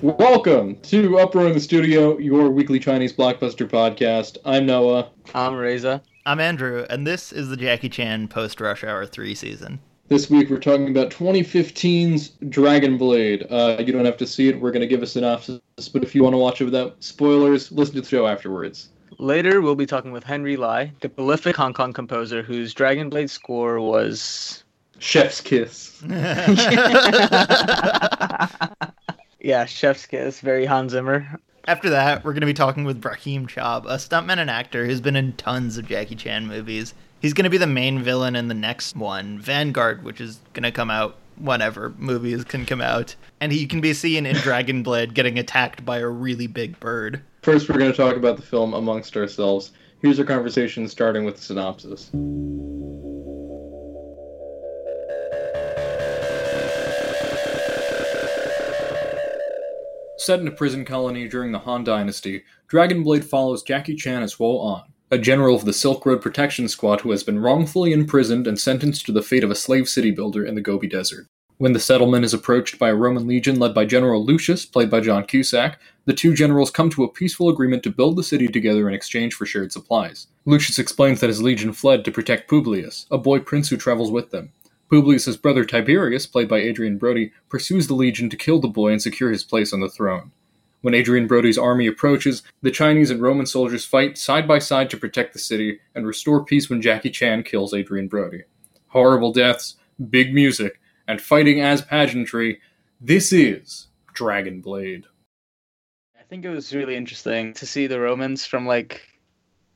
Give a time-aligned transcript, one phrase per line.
[0.00, 4.38] Welcome to Uproar in the Studio, your weekly Chinese blockbuster podcast.
[4.46, 5.10] I'm Noah.
[5.34, 6.02] I'm Reza.
[6.28, 9.80] I'm Andrew, and this is the Jackie Chan post Rush Hour 3 season.
[10.08, 13.46] This week we're talking about 2015's Dragon Blade.
[13.48, 15.58] Uh, you don't have to see it, we're going to give a synopsis,
[15.90, 18.90] but if you want to watch it without spoilers, listen to the show afterwards.
[19.18, 23.30] Later, we'll be talking with Henry Lai, the prolific Hong Kong composer whose Dragon Blade
[23.30, 24.64] score was.
[24.98, 26.02] Chef's Kiss.
[29.40, 31.40] Yeah, Chef's Kiss, very Hans Zimmer.
[31.68, 35.02] After that, we're going to be talking with Brahim Chab, a stuntman and actor who's
[35.02, 36.94] been in tons of Jackie Chan movies.
[37.20, 40.62] He's going to be the main villain in the next one, Vanguard, which is going
[40.62, 43.16] to come out whenever movies can come out.
[43.38, 47.20] And he can be seen in Dragon Blade getting attacked by a really big bird.
[47.42, 49.72] First, we're going to talk about the film amongst ourselves.
[50.00, 52.10] Here's our conversation starting with the synopsis.
[60.18, 64.36] Set in a prison colony during the Han Dynasty, Dragon Blade follows Jackie Chan as
[64.36, 68.48] Wo An, a general of the Silk Road Protection Squad who has been wrongfully imprisoned
[68.48, 71.28] and sentenced to the fate of a slave city builder in the Gobi Desert.
[71.58, 75.00] When the settlement is approached by a Roman legion led by General Lucius, played by
[75.00, 78.88] John Cusack, the two generals come to a peaceful agreement to build the city together
[78.88, 80.26] in exchange for shared supplies.
[80.46, 84.30] Lucius explains that his legion fled to protect Publius, a boy prince who travels with
[84.32, 84.52] them.
[84.90, 89.02] Publius's brother Tiberius, played by Adrien Brody, pursues the legion to kill the boy and
[89.02, 90.32] secure his place on the throne.
[90.80, 94.96] When Adrien Brody's army approaches, the Chinese and Roman soldiers fight side by side to
[94.96, 98.44] protect the city and restore peace when Jackie Chan kills Adrien Brody.
[98.88, 99.76] Horrible deaths,
[100.08, 102.60] big music, and fighting as pageantry.
[103.00, 105.06] This is Dragon Blade.
[106.18, 109.02] I think it was really interesting to see the Romans from like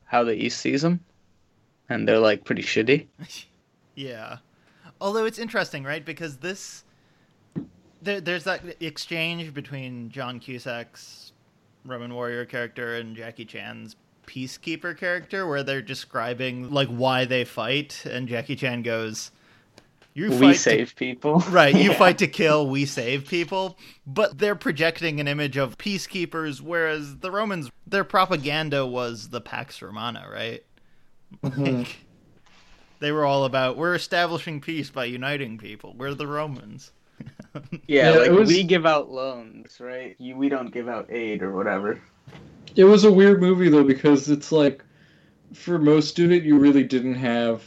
[0.04, 1.00] how the East sees them,
[1.88, 3.08] and they're like pretty shitty.
[3.94, 4.38] Yeah.
[5.02, 6.04] Although it's interesting, right?
[6.04, 6.84] Because this
[8.00, 11.32] there, there's that exchange between John Cusack's
[11.84, 13.96] Roman warrior character and Jackie Chan's
[14.28, 19.32] peacekeeper character, where they're describing like why they fight, and Jackie Chan goes,
[20.14, 20.94] "You fight we save to...
[20.94, 21.74] people, right?
[21.74, 21.98] You yeah.
[21.98, 23.76] fight to kill, we save people."
[24.06, 29.82] But they're projecting an image of peacekeepers, whereas the Romans, their propaganda was the Pax
[29.82, 30.62] Romana, right?
[31.42, 31.64] Mm-hmm.
[31.64, 31.96] Like,
[33.02, 35.94] they were all about we're establishing peace by uniting people.
[35.96, 36.92] We're the Romans
[37.86, 38.48] yeah, yeah, like was...
[38.48, 40.16] we give out loans, right?
[40.18, 42.00] You, we don't give out aid or whatever.
[42.76, 44.82] It was a weird movie though because it's like
[45.52, 47.62] for most student you really didn't have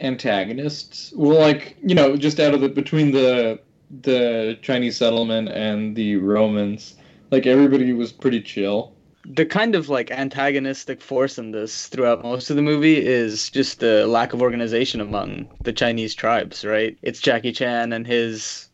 [0.00, 1.12] antagonists.
[1.14, 3.60] Well, like you know, just out of the between the
[4.02, 6.96] the Chinese settlement and the Romans,
[7.30, 8.93] like everybody was pretty chill
[9.24, 13.80] the kind of like antagonistic force in this throughout most of the movie is just
[13.80, 16.96] the lack of organization among the Chinese tribes, right?
[17.02, 18.68] It's Jackie Chan and his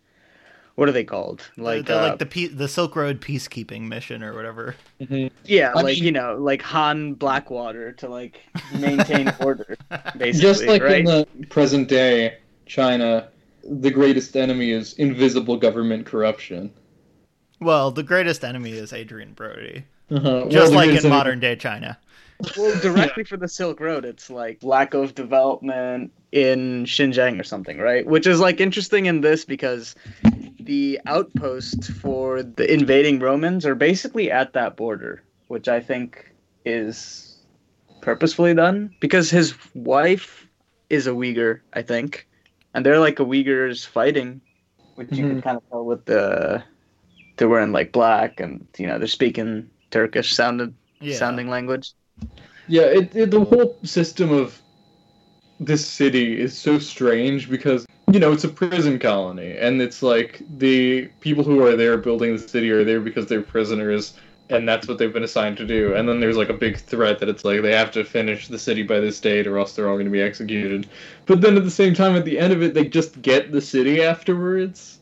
[0.75, 1.47] what are they called?
[1.57, 4.77] Like the, uh, like the the Silk Road peacekeeping mission or whatever.
[5.01, 5.29] Mm-hmm.
[5.45, 8.41] Yeah, I like mean, you know, like Han Blackwater to like
[8.79, 9.77] maintain order,
[10.17, 10.33] basically.
[10.33, 11.01] Just like right?
[11.01, 13.29] in the present day China,
[13.63, 16.73] the greatest enemy is invisible government corruption.
[17.61, 19.85] Well, the greatest enemy is Adrien Brody.
[20.11, 20.47] Uh-huh.
[20.49, 21.99] Just well, like in modern day China.
[22.57, 27.79] Well, directly for the Silk Road, it's like lack of development in Xinjiang or something,
[27.79, 28.07] right?
[28.07, 29.95] Which is like interesting in this because
[30.59, 36.33] the outposts for the invading Romans are basically at that border, which I think
[36.65, 37.39] is
[38.03, 40.47] purposefully done because his wife
[40.89, 42.27] is a Uyghur, I think,
[42.75, 44.41] and they're like a Uyghurs fighting,
[44.95, 45.17] which mm-hmm.
[45.17, 46.63] you can kind of tell with the
[47.37, 51.17] they're wearing like black and you know they're speaking Turkish sounded yeah.
[51.17, 51.93] sounding language.
[52.69, 54.61] Yeah, it, it, the whole system of
[55.59, 60.43] this city is so strange because you know it's a prison colony, and it's like
[60.59, 64.15] the people who are there building the city are there because they're prisoners,
[64.49, 65.95] and that's what they've been assigned to do.
[65.95, 68.59] And then there's like a big threat that it's like they have to finish the
[68.59, 70.89] city by this date, or else they're all going to be executed.
[71.27, 73.61] But then at the same time, at the end of it, they just get the
[73.61, 75.00] city afterwards.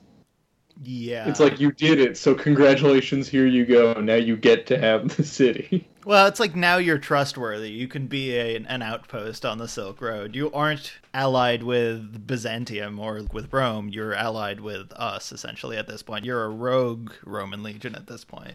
[0.82, 1.28] Yeah.
[1.28, 3.94] It's like you did it, so congratulations, here you go.
[3.94, 5.88] Now you get to have the city.
[6.08, 7.68] Well, it's like now you're trustworthy.
[7.68, 10.34] You can be a, an outpost on the Silk Road.
[10.34, 13.90] You aren't allied with Byzantium or with Rome.
[13.90, 16.24] You're allied with us, essentially, at this point.
[16.24, 18.54] You're a rogue Roman legion at this point.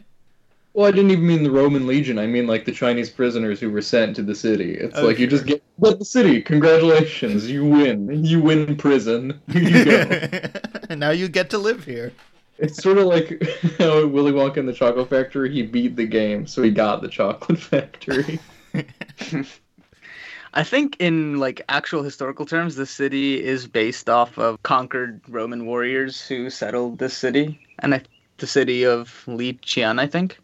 [0.74, 2.18] Well, I didn't even mean the Roman legion.
[2.18, 4.74] I mean like the Chinese prisoners who were sent to the city.
[4.74, 8.24] It's oh, like you just get But the city, congratulations, you win.
[8.26, 9.40] You win prison.
[9.52, 10.50] Here you go.
[10.90, 12.12] and now you get to live here.
[12.58, 13.42] it's sort of like
[13.78, 17.08] how Willy Wonka in the Chocolate Factory, he beat the game, so he got the
[17.10, 18.40] chocolate factory.
[20.56, 25.66] I think in like actual historical terms, the city is based off of conquered Roman
[25.66, 28.02] warriors who settled this city, and I,
[28.38, 30.38] the city of Li Qian, I think.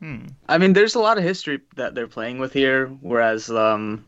[0.00, 0.26] Hmm.
[0.48, 4.04] I mean, there's a lot of history that they're playing with here, whereas, um,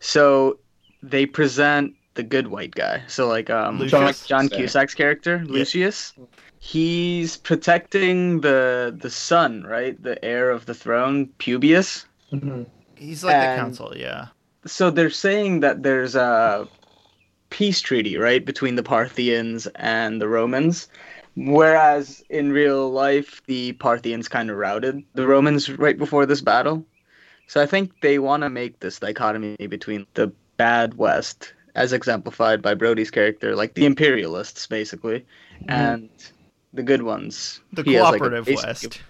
[0.00, 0.58] so
[1.02, 3.02] they present the good white guy.
[3.06, 4.26] So like, um, Lucius?
[4.26, 6.14] John, John Cusack's character, Lucius.
[6.58, 10.02] He's protecting the the son, right?
[10.02, 12.06] The heir of the throne, Publius.
[12.96, 14.28] He's like And- the council, yeah.
[14.66, 16.66] so they're saying that there's a
[17.50, 20.88] peace treaty, right, between the Parthians and the Romans.
[21.36, 26.84] Whereas in real life, the Parthians kind of routed the Romans right before this battle.
[27.46, 32.62] So I think they want to make this dichotomy between the bad West, as exemplified
[32.62, 35.70] by Brody's character, like the imperialists, basically, mm-hmm.
[35.70, 36.08] and
[36.72, 37.60] the good ones.
[37.72, 39.02] The He has, like, cooperative West.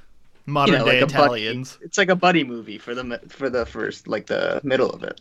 [0.47, 1.79] Modern you know, day like a buddy- Italians.
[1.81, 5.21] It's like a buddy movie for the for the first, like the middle of it.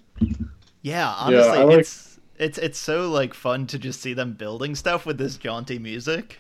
[0.81, 4.75] Yeah, honestly, I like- it's it's it's so like fun to just see them building
[4.75, 6.39] stuff with this jaunty music.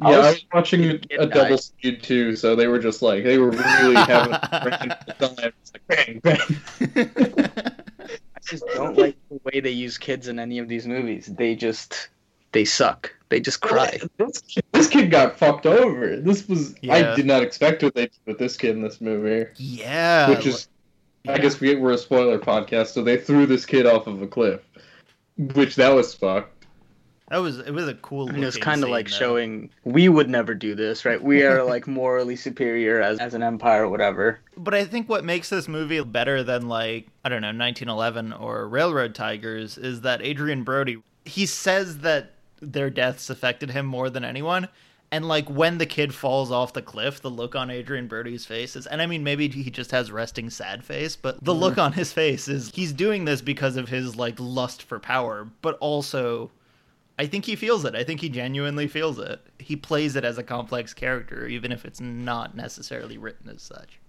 [0.00, 1.30] Yeah, I I was- was watching a, Kid a died.
[1.34, 4.60] double speed too, so they were just like they were really having a
[5.18, 5.52] grand time.
[5.62, 7.10] It's like bang bang.
[8.36, 11.26] I just don't like the way they use kids in any of these movies.
[11.26, 12.08] They just
[12.52, 13.14] they suck.
[13.30, 13.98] They just cry.
[14.18, 16.16] This kid, this kid got fucked over.
[16.20, 16.94] This was Yeah.
[17.12, 19.48] I did not expect what they did with this kid in this movie.
[19.56, 20.68] yeah, Which is
[21.26, 24.26] I guess we, we're a spoiler podcast, so they threw this kid off of a
[24.26, 24.60] cliff,
[25.38, 26.53] which that was fucked.
[27.28, 28.28] That was it was a cool.
[28.28, 29.16] And it was kind of like though.
[29.16, 31.22] showing we would never do this, right?
[31.22, 34.40] We are like morally superior as, as an empire or whatever.
[34.56, 38.68] But I think what makes this movie better than like I don't know 1911 or
[38.68, 44.24] Railroad Tigers is that Adrien Brody he says that their deaths affected him more than
[44.24, 44.68] anyone.
[45.10, 48.74] And like when the kid falls off the cliff, the look on Adrien Brody's face
[48.76, 51.84] is, and I mean maybe he just has resting sad face, but the look mm.
[51.84, 55.78] on his face is he's doing this because of his like lust for power, but
[55.78, 56.50] also
[57.18, 57.94] I think he feels it.
[57.94, 59.40] I think he genuinely feels it.
[59.58, 64.00] He plays it as a complex character, even if it's not necessarily written as such.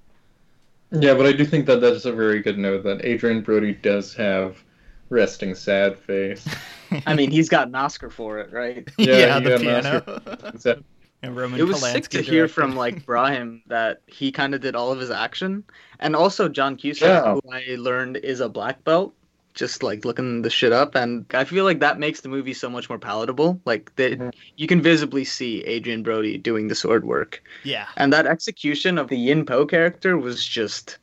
[0.92, 4.14] Yeah, but I do think that that's a very good note that Adrien Brody does
[4.16, 4.64] have
[5.10, 6.48] resting sad face.
[7.06, 8.88] I mean, he's got an Oscar for it, right?
[8.98, 10.84] Yeah, Yeah, the got an piano.
[11.22, 14.62] And Roman It was sick Polanski to hear from like Brahim that he kind of
[14.62, 15.64] did all of his action,
[16.00, 17.34] and also John Cusack, Yeah.
[17.34, 19.14] who I learned is a black belt.
[19.56, 22.70] Just like looking the shit up, and I feel like that makes the movie so
[22.70, 23.60] much more palatable.
[23.66, 24.34] Like that, Mhm.
[24.58, 29.08] you can visibly see Adrien Brody doing the sword work, Yeah, and that execution of
[29.08, 30.98] the Yin Po character was just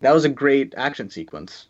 [0.00, 1.66] that was a great action sequence.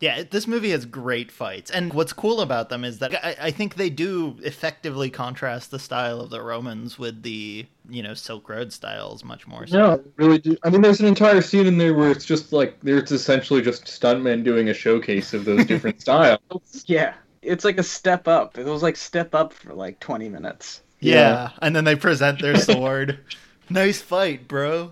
[0.00, 0.24] yeah.
[0.28, 3.76] This movie has great fights, and what's cool about them is that I, I think
[3.76, 8.72] they do effectively contrast the style of the Romans with the you know Silk Road
[8.72, 9.66] styles much more.
[9.66, 9.78] So.
[9.78, 10.56] No, really do.
[10.62, 13.84] I mean, there's an entire scene in there where it's just like there's essentially just
[13.84, 16.84] stuntmen doing a showcase of those different styles.
[16.86, 18.58] Yeah, it's like a step up.
[18.58, 20.82] It was like step up for like twenty minutes.
[21.00, 21.14] Yeah.
[21.14, 21.50] Yeah.
[21.62, 23.18] and then they present their sword.
[23.70, 24.90] nice fight, bro.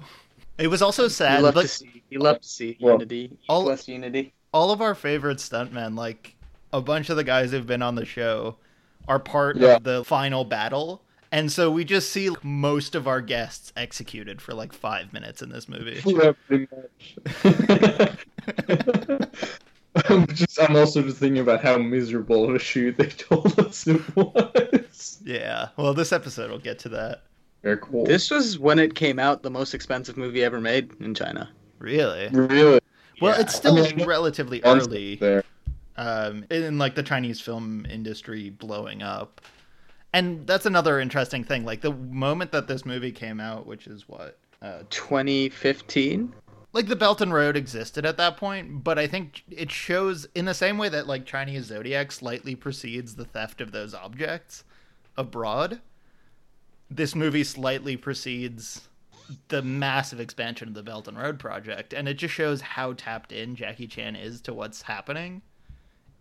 [0.56, 1.42] It was also You sad.
[1.42, 4.32] love Like, to see, you love to see Well, unity, all- West unity.
[4.52, 6.34] all of our favorite stuntmen, like
[6.72, 8.56] a bunch of the guys who've been on the show,
[9.06, 9.76] are part Yeah.
[9.76, 11.02] of the final battle.
[11.30, 15.50] And so we just see most of our guests executed for like five minutes in
[15.50, 16.00] this movie.
[16.06, 18.16] yeah, pretty much.
[20.08, 23.86] I'm just, I'm also just thinking about how miserable of a shoot they told us
[23.86, 25.18] it was.
[25.24, 25.68] Yeah.
[25.76, 27.22] Well, this episode will get to that.
[27.62, 28.04] Very cool.
[28.04, 31.50] This was when it came out, the most expensive movie ever made in China.
[31.78, 32.28] Really?
[32.28, 32.80] really
[33.20, 33.40] Well, Yeah.
[33.42, 35.42] it's still I mean, relatively early there.
[35.96, 39.40] um, in like the Chinese film industry blowing up.
[40.12, 41.64] And that's another interesting thing.
[41.64, 46.34] Like the moment that this movie came out, which is what uh, 2015.
[46.72, 50.44] like the Belt and Road existed at that point, but I think it shows in
[50.44, 54.64] the same way that like Chinese zodiac slightly precedes the theft of those objects
[55.16, 55.80] abroad.
[56.90, 58.88] This movie slightly precedes
[59.48, 63.32] the massive expansion of the Belt and Road project, and it just shows how tapped
[63.32, 65.42] in Jackie Chan is to what's happening.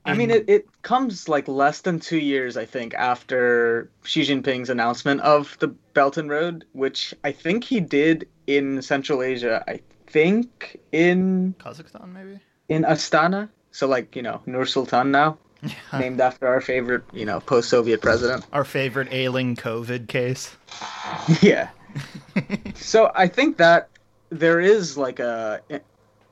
[0.08, 4.70] I mean, it, it comes like less than two years, I think, after Xi Jinping's
[4.70, 9.64] announcement of the Belt and Road, which I think he did in Central Asia.
[9.68, 12.40] I think in Kazakhstan, maybe.
[12.70, 13.50] in Astana.
[13.72, 15.38] So like you know, Nur Sultan now,
[15.94, 18.46] named after our favorite you know post-Soviet president.
[18.54, 20.56] Our favorite ailing COVID case.
[21.42, 21.70] yeah.
[22.76, 23.90] So I think that
[24.30, 25.62] there is like a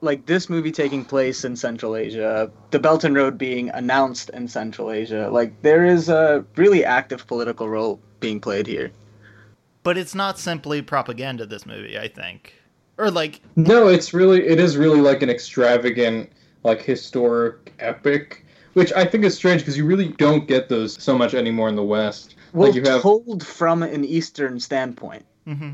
[0.06, 4.48] like this movie taking place in Central Asia, the Belt and Road being announced in
[4.48, 8.92] Central Asia, like there is a really active political role being played here.
[9.84, 11.46] But it's not simply propaganda.
[11.46, 12.54] This movie, I think,
[12.98, 16.32] or like no, it's really it is really like an extravagant,
[16.64, 21.18] like historic epic, which I think is strange because you really don't get those so
[21.18, 22.36] much anymore in the West.
[22.54, 25.26] Well, like you have told from an Eastern standpoint.
[25.46, 25.72] Mm-hmm.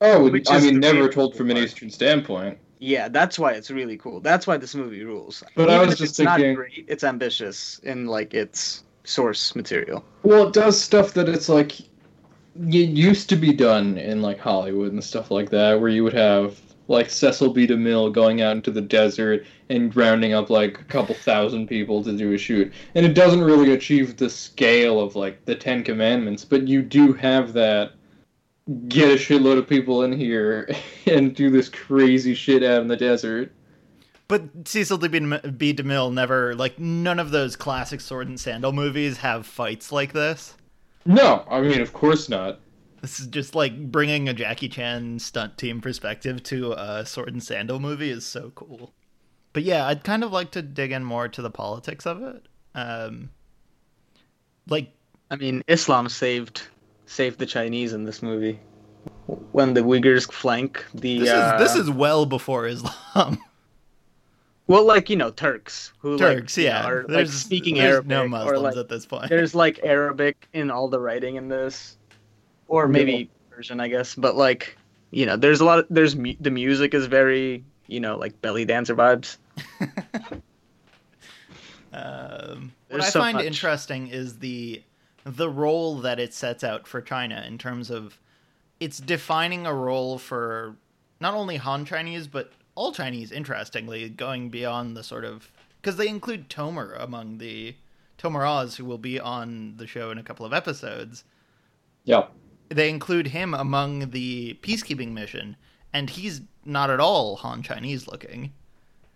[0.00, 2.58] Oh, Which I mean, never told from an Eastern standpoint.
[2.84, 4.20] Yeah, that's why it's really cool.
[4.20, 5.42] That's why this movie rules.
[5.56, 9.56] But Even I was just it's thinking, not great, it's ambitious in like its source
[9.56, 10.04] material.
[10.22, 14.92] Well, it does stuff that it's like it used to be done in like Hollywood
[14.92, 17.66] and stuff like that, where you would have like Cecil B.
[17.66, 22.14] DeMille going out into the desert and rounding up like a couple thousand people to
[22.14, 22.70] do a shoot.
[22.94, 27.14] And it doesn't really achieve the scale of like the Ten Commandments, but you do
[27.14, 27.92] have that
[28.88, 30.68] get a shitload of people in here
[31.06, 33.52] and do this crazy shit out in the desert.
[34.26, 35.08] But Cecil B.
[35.74, 40.56] DeMille never like none of those classic sword and sandal movies have fights like this.
[41.04, 42.60] No, I mean of course not.
[43.02, 47.42] This is just like bringing a Jackie Chan stunt team perspective to a sword and
[47.42, 48.94] sandal movie is so cool.
[49.52, 52.46] But yeah, I'd kind of like to dig in more to the politics of it.
[52.74, 53.30] Um,
[54.66, 54.90] like,
[55.30, 56.62] I mean, Islam saved
[57.14, 58.58] saved the Chinese in this movie.
[59.52, 61.20] When the Uyghurs flank the.
[61.20, 63.38] This is, uh, this is well before Islam.
[64.66, 67.96] Well, like you know, Turks who Turks, like, yeah, know, are there's, like speaking there's
[67.96, 68.08] Arabic.
[68.08, 69.28] no Muslims or, like, at this point.
[69.28, 71.98] There's like Arabic in all the writing in this,
[72.66, 74.14] or maybe Persian, I guess.
[74.14, 74.78] But like,
[75.10, 75.80] you know, there's a lot.
[75.80, 79.36] Of, there's mu- the music is very, you know, like belly dancer vibes.
[81.92, 83.44] um, what I so find much.
[83.44, 84.82] interesting is the
[85.24, 88.20] the role that it sets out for China in terms of
[88.78, 90.76] it's defining a role for
[91.20, 93.32] not only Han Chinese but all Chinese.
[93.32, 95.50] Interestingly, going beyond the sort of
[95.80, 97.74] because they include Tomer among the
[98.18, 101.24] Tomer Oz, who will be on the show in a couple of episodes.
[102.04, 102.26] Yeah,
[102.68, 105.56] they include him among the peacekeeping mission,
[105.92, 108.52] and he's not at all Han Chinese looking.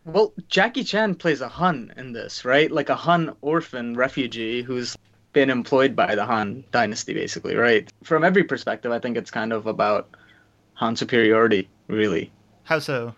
[0.05, 2.71] Well, Jackie Chan plays a Hun in this, right?
[2.71, 4.97] Like a Hun orphan refugee who's
[5.33, 7.91] been employed by the Han dynasty, basically, right?
[8.03, 10.09] From every perspective, I think it's kind of about
[10.75, 12.33] Han superiority, really.
[12.65, 13.15] How so?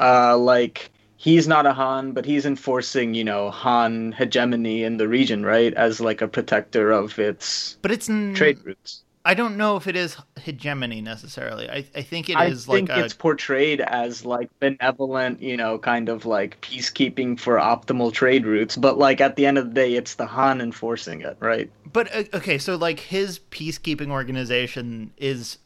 [0.00, 5.08] Uh, like he's not a Han, but he's enforcing, you know, Han hegemony in the
[5.08, 5.74] region, right?
[5.74, 9.02] As like a protector of its but it's n- trade routes.
[9.28, 11.68] I don't know if it is hegemony necessarily.
[11.68, 15.78] I, I think it I is think like it's portrayed as like benevolent, you know,
[15.78, 18.74] kind of like peacekeeping for optimal trade routes.
[18.74, 21.70] But like at the end of the day, it's the Han enforcing it, right?
[21.92, 25.58] But uh, okay, so like his peacekeeping organization is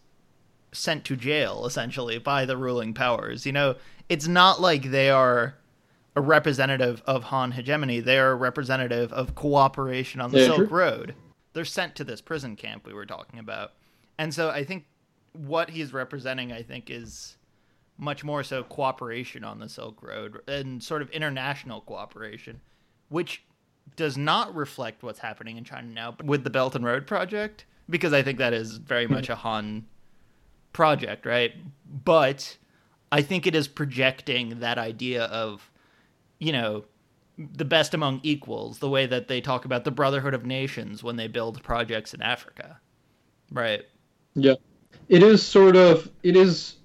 [0.73, 3.47] sent to jail essentially by the ruling powers.
[3.47, 3.77] You know,
[4.09, 5.55] it's not like they are
[6.17, 8.01] a representative of Han hegemony.
[8.01, 11.15] They are a representative of cooperation on the yeah, Silk Road
[11.53, 13.73] they're sent to this prison camp we were talking about.
[14.19, 14.87] And so I think
[15.33, 17.37] what he's representing, I think, is
[17.99, 22.61] much more so cooperation on the Silk Road and sort of international cooperation,
[23.09, 23.45] which
[23.97, 28.13] does not reflect what's happening in China now with the Belt and Road Project, because
[28.13, 29.87] I think that is very much a Han
[30.73, 31.53] project, right?
[32.05, 32.57] But
[33.11, 35.71] I think it is projecting that idea of,
[36.39, 36.85] you know,
[37.39, 41.17] the best among equals, the way that they talk about the Brotherhood of Nations when
[41.17, 42.81] they build projects in Africa.
[43.51, 43.83] Right.
[44.35, 44.55] Yeah.
[45.09, 46.77] It is sort of it is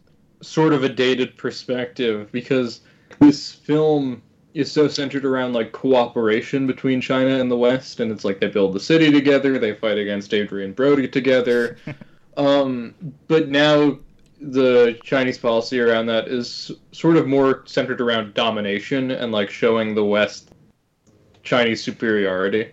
[0.42, 2.82] sort of a dated perspective because
[3.20, 4.22] this film
[4.54, 8.48] is so centered around like cooperation between China and the West and it's like they
[8.48, 11.78] build the city together, they fight against Adrien Brody together.
[12.38, 12.94] um,
[13.28, 13.98] but now
[14.40, 19.96] the Chinese policy around that is sort of more centered around domination and like showing
[19.96, 20.52] the West
[21.44, 22.72] Chinese superiority.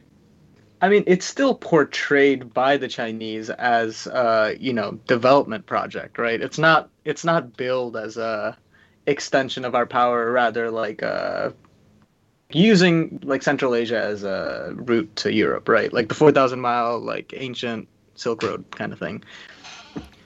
[0.80, 6.40] I mean, it's still portrayed by the Chinese as uh, you know, development project, right?
[6.40, 8.56] It's not it's not billed as a
[9.06, 11.50] extension of our power, rather like uh
[12.50, 15.92] using like Central Asia as a route to Europe, right?
[15.92, 19.24] Like the 4000 mile like ancient Silk Road kind of thing.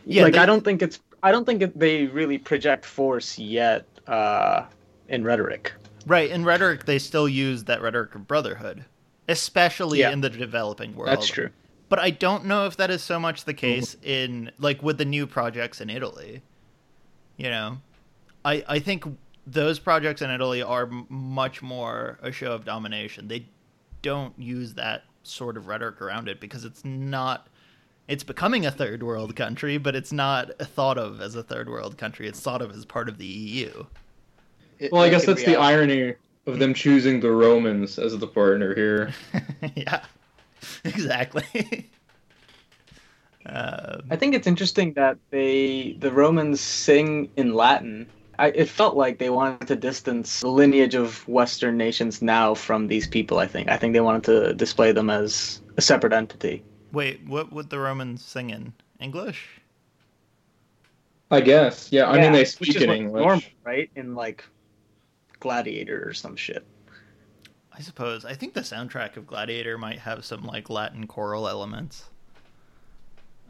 [0.07, 0.39] Yeah, like they...
[0.41, 4.67] I don't think it's I don't think they really project force yet uh,
[5.09, 5.73] in rhetoric.
[6.07, 8.85] Right, in rhetoric, they still use that rhetoric of brotherhood,
[9.29, 10.11] especially yeah.
[10.11, 11.11] in the developing world.
[11.11, 11.51] That's true.
[11.89, 14.09] But I don't know if that is so much the case mm-hmm.
[14.09, 16.43] in like with the new projects in Italy.
[17.37, 17.79] You know,
[18.45, 19.05] I I think
[19.47, 23.29] those projects in Italy are m- much more a show of domination.
[23.29, 23.47] They
[24.03, 27.48] don't use that sort of rhetoric around it because it's not
[28.09, 31.99] it's becoming a third world country, but it's not thought of as a third world
[31.99, 32.27] country.
[32.27, 33.85] It's thought of as part of the EU.
[34.79, 35.75] it- Well, I guess that's the reality.
[35.75, 36.15] irony
[36.47, 39.13] of them choosing the Romans as the partner here.
[39.77, 40.01] yeah,
[40.85, 41.45] exactly.
[43.47, 48.07] um, I think it's interesting that they the Romans sing in Latin.
[48.41, 52.87] I, it felt like they wanted to distance the lineage of Western nations now from
[52.87, 53.39] these people.
[53.41, 53.69] I think.
[53.69, 56.63] I think they wanted to display them as a separate entity.
[56.93, 59.47] Wait, what would the Romans sing in English?
[61.31, 61.93] I guess.
[61.93, 63.23] Yeah, I mean they speak in English.
[63.23, 63.91] normal, right?
[63.97, 64.45] In like
[65.41, 66.65] Gladiator or some shit.
[67.73, 68.25] I suppose.
[68.25, 72.05] I think the soundtrack of Gladiator might have some like Latin choral elements.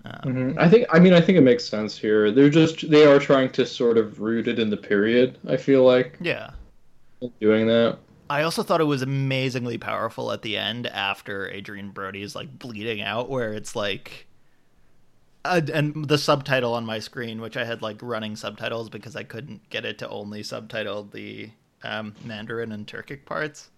[0.04, 0.58] Um, Mhm.
[0.58, 0.86] I think.
[0.90, 2.30] I mean, I think it makes sense here.
[2.30, 5.38] They're just they are trying to sort of root it in the period.
[5.48, 6.50] I feel like Yeah.
[7.40, 7.98] doing that.
[8.30, 12.58] I also thought it was amazingly powerful at the end after Adrien Brody is like
[12.58, 14.26] bleeding out, where it's like,
[15.44, 19.22] uh, and the subtitle on my screen, which I had like running subtitles because I
[19.22, 21.50] couldn't get it to only subtitle the
[21.82, 23.70] um, Mandarin and Turkic parts.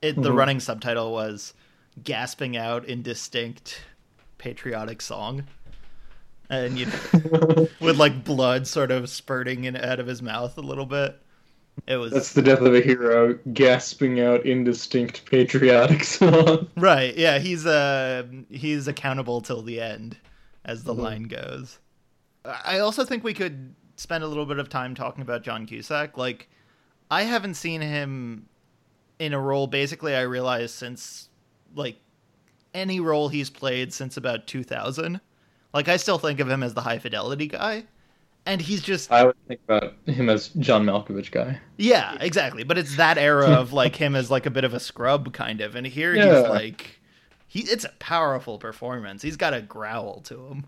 [0.00, 0.36] It the Mhm.
[0.36, 1.54] running subtitle was
[2.02, 3.82] gasping out indistinct
[4.38, 5.44] patriotic song,
[6.50, 6.86] and you
[7.80, 11.20] with like blood sort of spurting in out of his mouth a little bit.
[11.86, 16.68] It was That's the death of a hero, gasping out indistinct patriotic song.
[16.76, 17.16] Right.
[17.16, 20.16] Yeah, he's uh he's accountable till the end
[20.64, 20.98] as the Mhm.
[20.98, 21.78] line goes.
[22.44, 26.16] I also think we could spend a little bit of time talking about John Cusack.
[26.16, 26.48] Like
[27.10, 28.46] I haven't seen him
[29.18, 31.28] in a role basically I realized since
[31.74, 31.96] like
[32.74, 35.20] any role he's played since about 2000.
[35.74, 37.84] Like I still think of him as the high fidelity guy.
[38.44, 41.60] And he's just I would think about him as John Malkovich guy.
[41.76, 42.64] yeah, exactly.
[42.64, 45.60] But it's that era of like him as like a bit of a scrub kind
[45.60, 46.40] of, and here Yeah.
[46.40, 47.00] he's like,
[47.46, 49.22] he it's a powerful performance.
[49.22, 50.64] He's got a growl to him.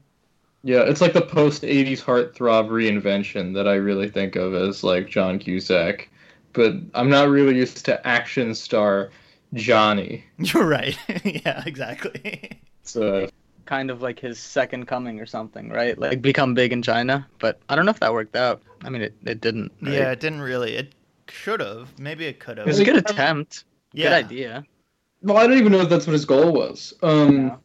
[0.63, 5.09] Yeah, it's like the post '80s heartthrob reinvention that I really think of as like
[5.09, 6.09] John Cusack,
[6.53, 9.11] but I'm not really used to action star
[9.53, 10.25] Johnny.
[10.39, 10.97] You're right.
[11.25, 12.51] yeah, exactly.
[12.83, 13.29] So
[13.67, 15.99] Kind of like his second coming or something, right?
[15.99, 17.27] Like become big in China.
[17.39, 18.63] But I don't know if that worked out.
[18.83, 19.73] I mean, it, it didn't.
[19.81, 19.93] right?
[19.93, 20.75] Yeah, it didn't really.
[20.75, 20.95] It
[21.29, 21.99] should have.
[21.99, 22.67] Maybe it could have.
[22.67, 23.65] It was a good attempt.
[23.93, 24.05] Yeah.
[24.21, 24.65] Good idea.
[25.23, 26.93] well, I don't even know if that's what his goal was.
[27.03, 27.59] Um,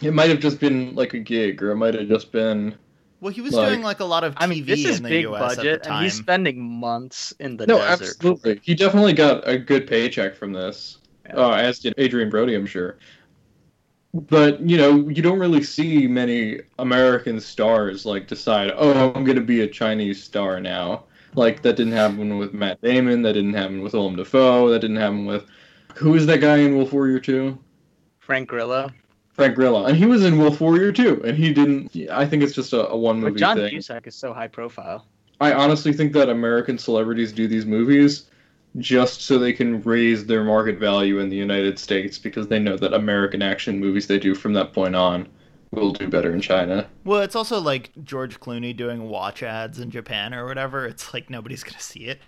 [0.00, 0.08] Yeah.
[0.08, 2.74] it might have just been like a gig, or it might have just been
[3.20, 5.02] Well, he was Like- doing like a lot of TV I mean, this is in
[5.02, 8.02] the big US budget, at the and he's spending months in the no, desert.
[8.04, 8.60] absolutely.
[8.62, 10.98] He definitely got a good paycheck from this.
[11.26, 11.34] Yeah.
[11.36, 12.96] Uh, as did Adrien Brody, I'm sure.
[14.14, 19.36] But you know, you don't really see many American stars like decide, "Oh, I'm going
[19.36, 23.22] to be a Chinese star now." Like that didn't happen with Matt Damon.
[23.22, 24.70] That didn't happen with Willem Dafoe.
[24.70, 25.44] That didn't happen with
[25.94, 27.58] who is that guy in Wolf Warrior Two?
[28.18, 28.90] Frank Grillo.
[29.32, 31.94] Frank Grillo, and he was in Wolf Warrior Two, and he didn't.
[32.10, 33.70] I think it's just a, a one But movie John thing.
[33.70, 35.06] Cusack is so high profile.
[35.40, 38.28] I honestly think that American celebrities do these movies
[38.76, 42.76] just so they can raise their market value in the United States because they know
[42.76, 45.26] that American action movies they do from that point on
[45.70, 46.86] will do better in China.
[47.04, 50.86] Well, it's also like George Clooney doing watch ads in Japan or whatever.
[50.86, 52.20] It's like nobody's gonna see it.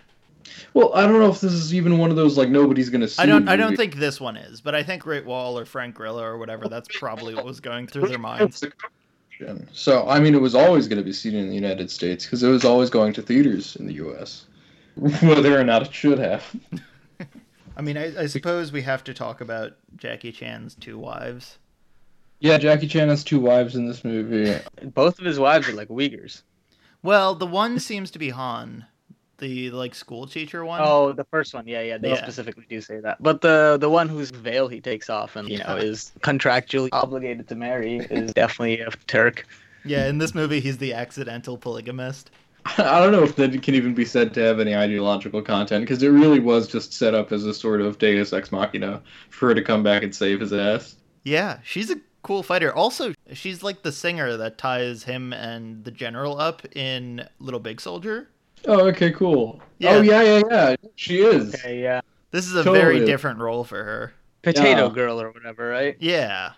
[0.74, 3.22] Well, I don't know if this is even one of those like nobody's gonna see.
[3.22, 3.48] I don't.
[3.48, 6.38] I don't think this one is, but I think Great Wall or Frank Grillo or
[6.38, 6.68] whatever.
[6.68, 8.64] That's probably what was going through their minds.
[9.72, 12.42] So I mean, it was always going to be seen in the United States because
[12.42, 14.46] it was always going to theaters in the U.S.
[15.22, 16.44] Whether or not it should have.
[17.76, 21.58] I mean, I, I suppose we have to talk about Jackie Chan's two wives.
[22.40, 24.58] Yeah, Jackie Chan has two wives in this movie.
[24.94, 26.42] Both of his wives are like Uyghurs.
[27.02, 28.84] Well, the one seems to be Han,
[29.38, 30.80] the like school teacher one.
[30.82, 32.16] Oh, the first one, yeah, yeah, they Yeah.
[32.22, 33.22] specifically do say that.
[33.22, 37.48] But the the one whose veil he takes off and you know is contractually obligated
[37.48, 39.46] to marry is definitely a Turk.
[39.84, 42.30] Yeah, in this movie, he's the accidental polygamist.
[42.78, 46.02] I don't know if that can even be said to have any ideological content because
[46.02, 49.54] it really was just set up as a sort of Deus Ex Machina for her
[49.54, 50.96] to come back and save his ass.
[51.24, 52.74] Yeah, she's a cool fighter.
[52.74, 57.80] Also, she's like the singer that ties him and the general up in Little Big
[57.80, 58.28] Soldier.
[58.66, 59.60] Oh, okay, cool.
[59.78, 59.92] Yeah.
[59.96, 60.76] Oh, yeah, yeah, yeah.
[60.96, 61.54] She is.
[61.54, 62.78] Okay, yeah, This is a Totally.
[62.78, 64.12] very different role for her.
[64.42, 64.94] potato Yeah.
[64.94, 65.96] girl or whatever, right?
[65.98, 66.52] Yeah.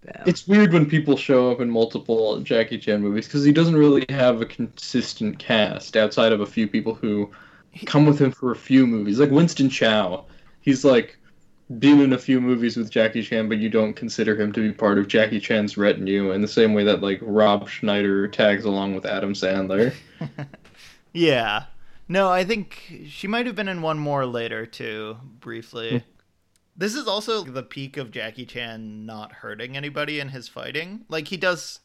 [0.06, 0.28] Damn.
[0.28, 4.06] it's weird when people show up in multiple Jackie Chan movies because he doesn't really
[4.10, 7.32] have a consistent cast outside of a few people who
[7.86, 9.20] come with him for a few movies.
[9.20, 10.26] Like Winston Chao.
[10.62, 11.18] He's like
[11.80, 14.74] been in a few movies with Jackie Chan, but you don't consider him to be
[14.74, 18.96] part of Jackie Chan's retinue in the same way that like Rob Schneider tags along
[18.96, 19.94] with Adam Sandler.
[21.14, 21.66] Yeah.
[22.08, 26.00] No, I think she might have been in one more later too, briefly.
[26.00, 26.10] Hmm.
[26.76, 31.06] This is also the peak of Jackie Chan not hurting anybody in his fighting.
[31.08, 31.80] Like he does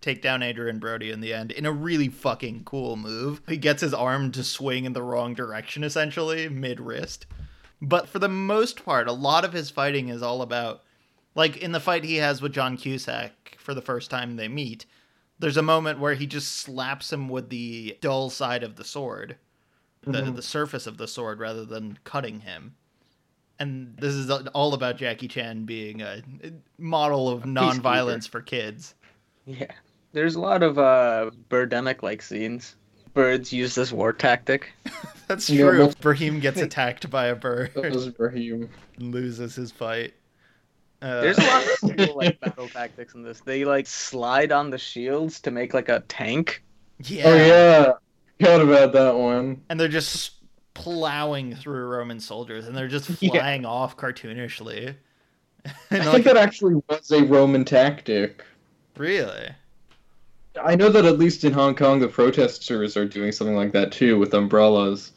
[0.00, 3.40] take down Adrien Brody in the end in a really fucking cool move.
[3.48, 7.26] He gets his arm to swing in the wrong direction, essentially, mid wrist.
[7.80, 10.82] But for the most part, a lot of his fighting is all about,
[11.34, 14.84] like in the fight he has with John Cusack for the first time they meet,
[15.38, 19.36] there's a moment where he just slaps him with the dull side of the sword,
[20.02, 20.34] the, mm-hmm.
[20.34, 22.76] the surface of the sword, rather than cutting him
[23.58, 26.22] and this is all about Jackie Chan being a
[26.78, 28.94] model of non-violence for kids.
[29.46, 29.72] Yeah,
[30.12, 32.76] there's a lot of uh, birdemic like scenes.
[33.12, 34.72] Birds use this war tactic.
[35.28, 35.84] That's true.
[35.84, 37.70] Yeah, Brahim gets attacked by a bird.
[37.74, 38.68] That was Brahim.
[38.98, 40.14] Loses his fight.
[41.00, 41.20] Uh...
[41.20, 43.40] There's a lot of cool like battle tactics in this.
[43.40, 46.62] They like slide on the shields to make like a tank.
[47.04, 47.22] Yeah.
[47.26, 47.92] Oh yeah.
[48.38, 49.62] Forgot about that one.
[49.68, 50.32] And they're just
[50.74, 53.68] plowing through Roman soldiers, and they're just flying yeah.
[53.68, 54.94] off cartoonishly.
[55.66, 58.44] I think like, that actually was a Roman tactic.
[58.96, 59.48] Really?
[60.62, 63.90] I know that at least in Hong Kong, the protesters are doing something like that
[63.90, 65.12] too with umbrellas.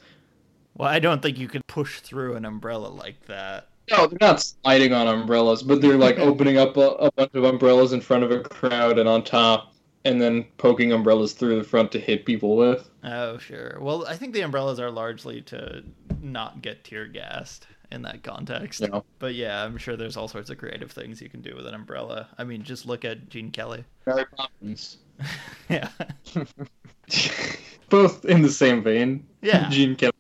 [0.76, 3.70] Well, I don't think you could push through an umbrella like that.
[3.90, 7.44] No, they're not sliding on umbrellas, but they're like opening up a, a bunch of
[7.44, 9.74] umbrellas in front of a crowd and on top
[10.08, 12.90] and then poking umbrellas through the front to hit people with.
[13.04, 13.78] Oh, sure.
[13.80, 15.84] Well, I think the umbrellas are largely to
[16.22, 18.82] not get tear gassed in that context.
[18.82, 19.02] Yeah.
[19.20, 21.74] But yeah, I'm sure there's all sorts of creative things you can do with an
[21.74, 22.28] umbrella.
[22.38, 23.84] I mean, just look at Gene Kelly.
[24.08, 24.98] Mary Poppins.
[25.70, 25.90] yeah.
[27.90, 29.26] Both in the same vein.
[29.42, 29.70] Yeah.
[29.70, 30.14] Gene Kelly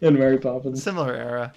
[0.00, 0.82] and Mary Poppins.
[0.82, 1.52] Similar era.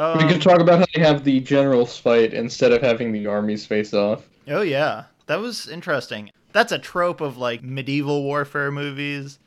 [0.00, 3.26] Um, we could talk about how they have the generals fight instead of having the
[3.26, 4.28] armies face off.
[4.46, 9.38] Oh yeah, that was interesting that's a trope of like medieval warfare movies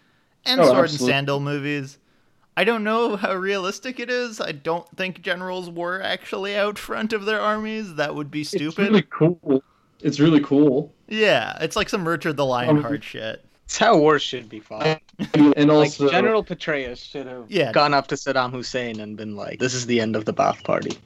[0.46, 1.06] and oh, sword absolutely.
[1.06, 1.98] and sandal movies.
[2.58, 4.42] I don't know how realistic it is.
[4.42, 7.96] I don't think generals were actually out front of their armies.
[7.96, 8.68] That would be stupid.
[8.68, 9.64] It's really cool.
[10.02, 10.94] It's really cool.
[11.08, 13.46] Yeah, it's like some Richard the Lionheart um, shit.
[13.72, 15.02] It's how wars should be fought.
[15.34, 17.72] and also, like General Petraeus should have yeah.
[17.72, 20.62] gone up to Saddam Hussein and been like, "This is the end of the Ba'ath
[20.66, 20.98] Party."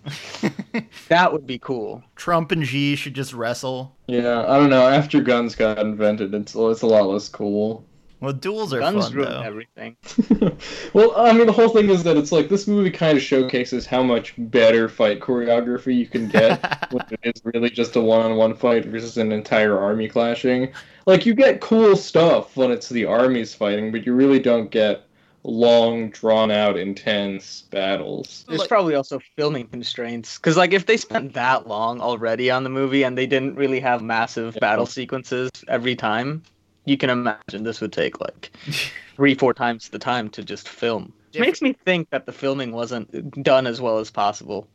[1.10, 2.02] that would be cool.
[2.16, 3.96] Trump and Xi should just wrestle.
[4.08, 4.88] Yeah, I don't know.
[4.88, 7.86] After guns got invented, it's it's a lot less cool.
[8.20, 9.42] Well, duels are Guns fun ruin though.
[9.42, 9.98] everything.
[10.94, 13.86] well, I mean, the whole thing is that it's like this movie kind of showcases
[13.86, 16.60] how much better fight choreography you can get
[16.92, 20.74] when it is really just a one-on-one fight versus an entire army clashing.
[21.06, 25.06] Like you get cool stuff when it's the armies fighting, but you really don't get
[25.46, 28.46] long, drawn-out, intense battles.
[28.48, 32.70] There's probably also filming constraints because, like, if they spent that long already on the
[32.70, 34.60] movie and they didn't really have massive yeah.
[34.60, 36.42] battle sequences every time,
[36.86, 38.52] you can imagine this would take like
[39.16, 41.14] three, four times the time to just film.
[41.34, 44.68] It makes me think that the filming wasn't done as well as possible.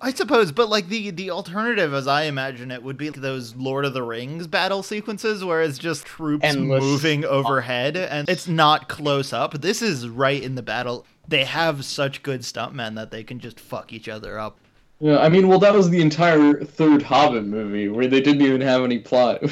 [0.00, 3.84] I suppose, but like the the alternative, as I imagine it, would be those Lord
[3.84, 6.82] of the Rings battle sequences, where it's just troops Endless.
[6.82, 9.60] moving overhead and it's not close up.
[9.60, 11.06] This is right in the battle.
[11.28, 14.58] They have such good stuntmen that they can just fuck each other up.
[15.00, 18.60] Yeah, I mean, well, that was the entire third Hobbit movie where they didn't even
[18.62, 19.42] have any plot.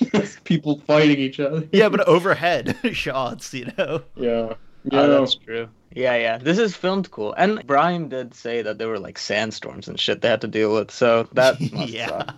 [0.44, 1.66] people fighting each other.
[1.72, 4.02] Yeah, but overhead shots, you know.
[4.16, 4.48] Yeah.
[4.52, 5.68] Ah, yeah, oh, that's true.
[5.92, 6.38] Yeah, yeah.
[6.38, 7.34] This is filmed cool.
[7.36, 10.72] And Brahim did say that there were like sandstorms and shit they had to deal
[10.72, 12.30] with, so that yeah.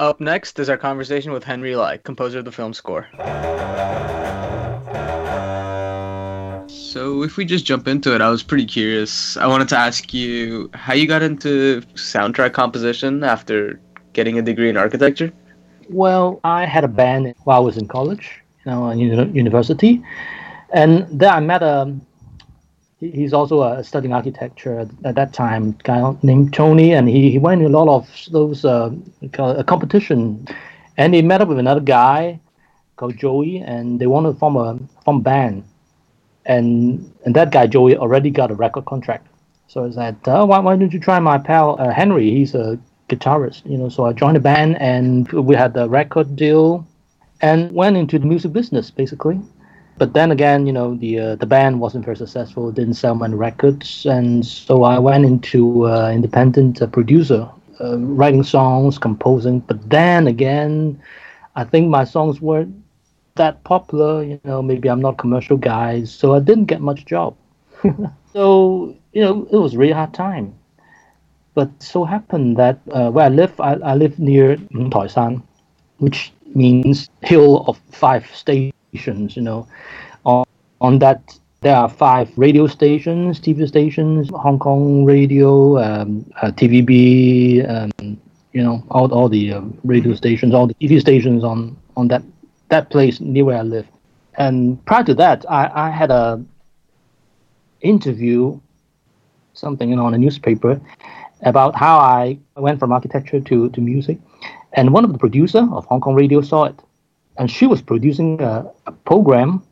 [0.00, 3.06] Up next is our conversation with Henry Lai, composer of the film score.
[6.68, 9.36] So, if we just jump into it, I was pretty curious.
[9.36, 13.80] I wanted to ask you how you got into soundtrack composition after
[14.12, 15.32] getting a degree in architecture.
[15.88, 20.02] Well, I had a band while I was in college, you know, in university,
[20.72, 21.94] and there I met a.
[22.98, 27.60] He's also uh, studying architecture at that time, guy named Tony, and he, he went
[27.60, 28.92] to a lot of those uh,
[29.38, 30.46] a competition,
[30.96, 32.38] and he met up with another guy
[32.96, 35.64] called Joey, and they wanted to form a form a band
[36.46, 39.26] and and that guy Joey already got a record contract.
[39.68, 42.30] So I said, oh, why, why don't you try my pal uh, Henry?
[42.30, 43.88] He's a guitarist, you know.
[43.88, 46.86] So I joined the band, and we had the record deal,
[47.42, 49.40] and went into the music business basically.
[49.98, 53.34] But then again, you know, the uh, the band wasn't very successful, didn't sell many
[53.34, 57.48] records, and so I went into uh, independent uh, producer,
[57.80, 59.60] uh, writing songs, composing.
[59.60, 61.00] But then again,
[61.56, 62.74] I think my songs weren't
[63.36, 64.22] that popular.
[64.24, 67.34] You know, maybe I'm not commercial guy, so I didn't get much job.
[68.32, 70.54] so you know, it was a really hard time.
[71.54, 75.42] But so happened that uh, where I live, I, I live near Taishan,
[75.98, 79.36] which means hill of five stations.
[79.36, 79.66] You know,
[80.24, 80.44] on
[80.80, 87.68] on that there are five radio stations, TV stations, Hong Kong radio, um, uh, TVB,
[87.70, 88.18] um,
[88.52, 92.22] you know, all all the uh, radio stations, all the TV stations on on that
[92.68, 93.86] that place near where I live.
[94.38, 96.42] And prior to that, I, I had a
[97.82, 98.58] interview,
[99.52, 100.80] something you know, on a newspaper,
[101.42, 104.18] about how I went from architecture to, to music.
[104.74, 106.78] And one of the producer of Hong Kong radio saw it,
[107.36, 109.62] and she was producing a, a program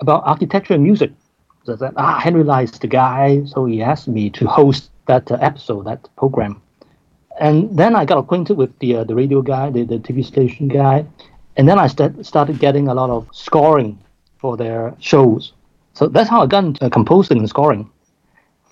[0.00, 1.12] about architecture and music.
[1.64, 5.38] So ah, Henry Lai is the guy, so he asked me to host that uh,
[5.40, 6.60] episode, that program.
[7.40, 10.68] And then I got acquainted with the uh, the radio guy, the, the TV station
[10.68, 11.04] guy,
[11.56, 13.98] and then I st- started getting a lot of scoring
[14.38, 15.52] for their shows.
[15.94, 17.90] So that's how I got into composing and scoring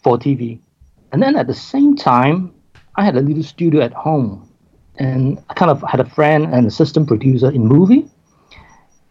[0.02, 0.60] for TV.
[1.12, 2.52] And then at the same time,
[2.96, 4.48] I had a little studio at home,
[4.96, 8.08] and I kind of had a friend and assistant producer in movie.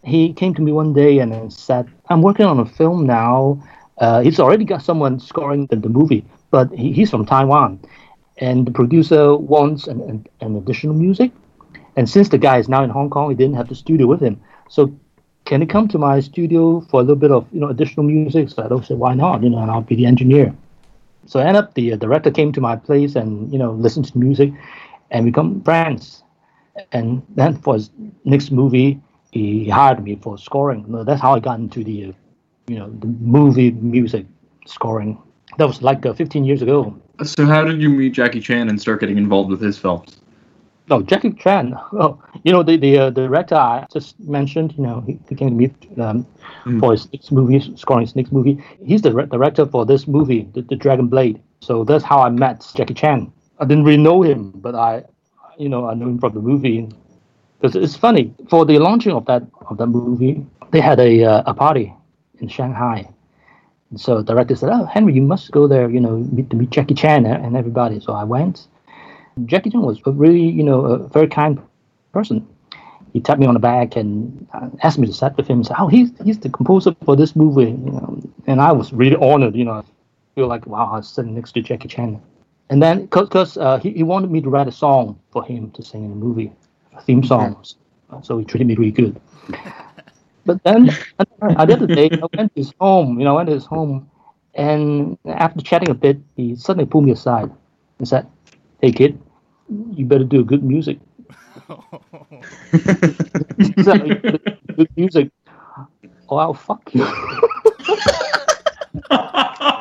[0.04, 3.62] He came to me one day and said, "I'm working on a film now.
[3.98, 7.80] Uh, he's already got someone scoring the, the movie, but he, he's from Taiwan,
[8.38, 11.32] and the producer wants an, an, an additional music.
[11.96, 14.20] And since the guy is now in Hong Kong, he didn't have the studio with
[14.20, 14.42] him.
[14.68, 14.92] So
[15.46, 18.50] can he come to my studio for a little bit of you know additional music?
[18.50, 19.44] So I said, why not?
[19.44, 20.54] You know, and I'll be the engineer.
[21.26, 24.06] So I ended up the uh, director came to my place and you know listened
[24.06, 24.52] to music,
[25.14, 26.24] and become friends.
[26.92, 27.92] And then for his
[28.26, 29.00] next movie,
[29.32, 30.86] he hired me for scoring.
[31.06, 32.12] That's how I got into the, uh,
[32.68, 34.26] you know, the movie music
[34.66, 35.22] scoring.
[35.58, 37.00] That was like uh, 15 years ago.
[37.24, 40.18] So how did you meet Jackie Chan and start getting involved with his films?
[40.90, 41.76] No, Jackie Chan.
[41.94, 44.74] Oh, you know the the, uh, director I just mentioned.
[44.78, 46.26] You know, he, he came to meet um,
[46.66, 46.80] mm.
[46.80, 48.62] for his next movie, scoring his next movie.
[48.84, 51.42] He's the re- director for this movie, the, the Dragon Blade.
[51.62, 53.32] So that's how I met Jackie Chan.
[53.60, 55.04] I didn't really know him, but I,
[55.58, 56.90] you know, I knew him from the movie.
[57.60, 61.44] Because it's funny for the launching of that of that movie, they had a uh,
[61.46, 61.94] a party
[62.40, 63.08] in Shanghai.
[63.90, 65.90] And so the director said, "Oh, Henry, you must go there.
[65.90, 68.68] You know, meet to meet Jackie Chan and everybody." So I went
[69.46, 71.60] Jackie Chan was a really, you know, a very kind
[72.12, 72.48] person.
[73.14, 75.60] He tapped me on the back and uh, asked me to sit with him.
[75.60, 78.92] He said, "Oh, he's he's the composer for this movie," you know, and I was
[78.92, 79.56] really honored.
[79.56, 79.84] You know, I
[80.36, 82.22] feel like wow, I was sitting next to Jackie Chan.
[82.74, 85.84] And then, because uh, he, he wanted me to write a song for him to
[85.84, 86.52] sing in the movie,
[86.98, 87.64] a theme song.
[88.24, 89.22] So he treated me really good.
[90.44, 93.20] but then, at the other day, I went to his home.
[93.20, 94.10] You know, I went to his home,
[94.56, 97.52] and after chatting a bit, he suddenly pulled me aside
[98.00, 98.26] and said,
[98.82, 99.22] hey kid,
[99.92, 100.98] you better do good music.
[104.76, 105.30] good music.
[106.28, 107.06] Oh, I'll fuck you.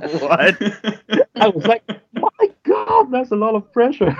[0.00, 0.56] what?
[1.36, 1.82] I was like,
[2.14, 4.16] my God, that's a lot of pressure.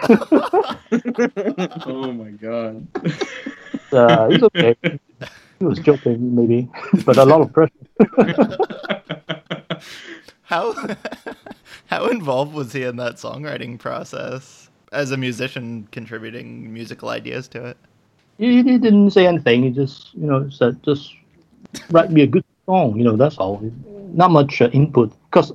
[1.87, 2.87] oh my God.
[3.93, 4.77] Uh, it's okay.
[5.59, 6.69] He was joking, maybe,
[7.05, 7.73] but a lot of pressure.
[10.43, 10.75] How
[11.87, 17.67] how involved was he in that songwriting process as a musician contributing musical ideas to
[17.67, 17.77] it?
[18.39, 19.63] He, he didn't say anything.
[19.63, 21.15] He just you know said just
[21.91, 22.97] write me a good song.
[22.97, 23.63] You know that's all.
[24.13, 25.53] Not much uh, input because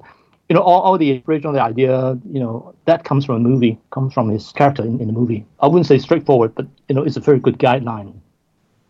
[0.49, 3.79] you know all, all the original the idea you know that comes from a movie
[3.91, 7.03] comes from his character in, in the movie i wouldn't say straightforward but you know
[7.03, 8.13] it's a very good guideline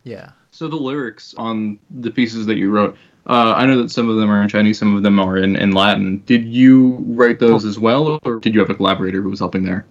[0.03, 4.07] yeah so the lyrics on the pieces that you wrote uh, I know that some
[4.07, 6.21] of them are in Chinese, some of them are in, in Latin.
[6.27, 9.63] Did you write those as well, or did you have a collaborator who was helping
[9.63, 9.87] there?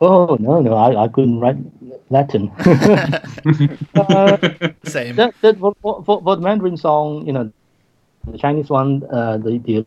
[0.00, 1.56] Oh no, no, I, I couldn't write
[2.08, 2.50] Latin.
[3.94, 4.36] uh,
[4.84, 5.16] Same.
[5.16, 7.52] That, that, for, for, for, the Mandarin song, you know,
[8.26, 9.86] the Chinese one, uh, the, the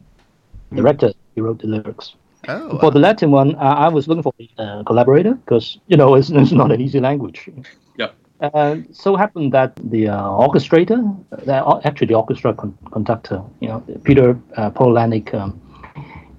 [0.74, 2.16] director he wrote the lyrics.
[2.48, 6.16] Oh, for the Latin one, uh, I was looking for a collaborator because you know
[6.18, 7.50] it's, it's not an easy language.
[7.98, 8.12] Yeah.
[8.42, 11.00] Uh, so happened that the uh, orchestrator,
[11.48, 15.60] uh, actually the orchestra con- conductor, you know, Peter uh, Polonik um,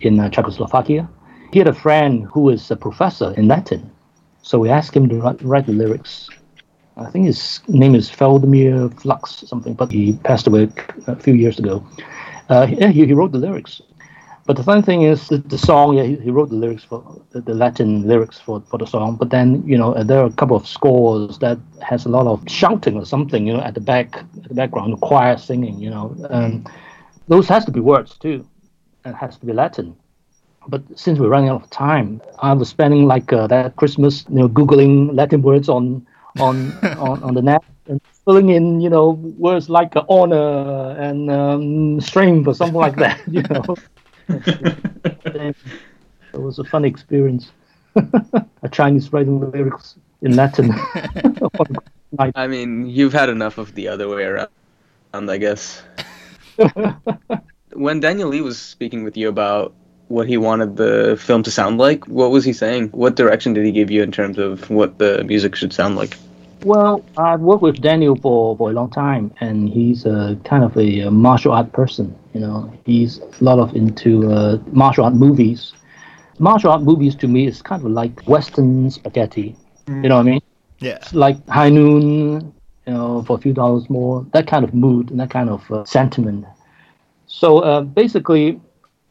[0.01, 1.07] in uh, Czechoslovakia,
[1.53, 3.91] he had a friend who is a professor in Latin.
[4.41, 6.31] So we asked him to write, write the lyrics.
[6.97, 10.69] I think his name is Feldmir Flux something, but he passed away
[11.07, 11.87] a few years ago.
[12.49, 13.83] Uh, he, he wrote the lyrics.
[14.47, 17.23] But the funny thing is, the, the song, yeah, he, he, wrote the lyrics for
[17.31, 19.17] the, the, Latin lyrics for, for the song.
[19.17, 22.43] But then, you know, there are a couple of scores that has a lot of
[22.49, 25.91] shouting or something, you know, at the back, at the background, the choir singing, you
[25.91, 26.17] know.
[26.31, 26.65] Um,
[27.29, 28.47] those has to be words too,
[29.05, 29.95] and has to be Latin.
[30.69, 34.37] But since we're running out of time, I was spending like uh, that Christmas, you
[34.37, 36.07] know, googling Latin words on
[36.39, 41.31] on on, on the net and filling in, you know, words like uh, honor and
[41.31, 43.77] um, strength or something like that, you know
[45.35, 45.57] it
[46.33, 47.51] was a fun experience.
[47.97, 50.73] a Chinese writing lyrics in Latin.
[52.35, 54.49] I mean, you've had enough of the other way around,
[55.13, 55.83] I guess.
[57.73, 59.75] when Daniel Lee was speaking with you about
[60.09, 62.07] what he wanted the film to sound like?
[62.09, 62.89] What was he saying?
[62.89, 66.17] What direction did he give you in terms of what the music should sound like?
[66.63, 70.77] Well, I've worked with Daniel for, for a long time, and he's a kind of
[70.77, 72.15] a, a martial art person.
[72.35, 75.73] You know, he's a lot of into uh, martial art movies.
[76.39, 79.57] Martial art movies to me is kind of like Western spaghetti.
[79.89, 80.41] You know what I mean?
[80.79, 80.97] Yeah.
[80.97, 82.53] It's like High Noon,
[82.87, 84.27] you know, for a few dollars more.
[84.33, 86.47] That kind of mood and that kind of uh, sentiment.
[87.27, 88.61] So uh, basically,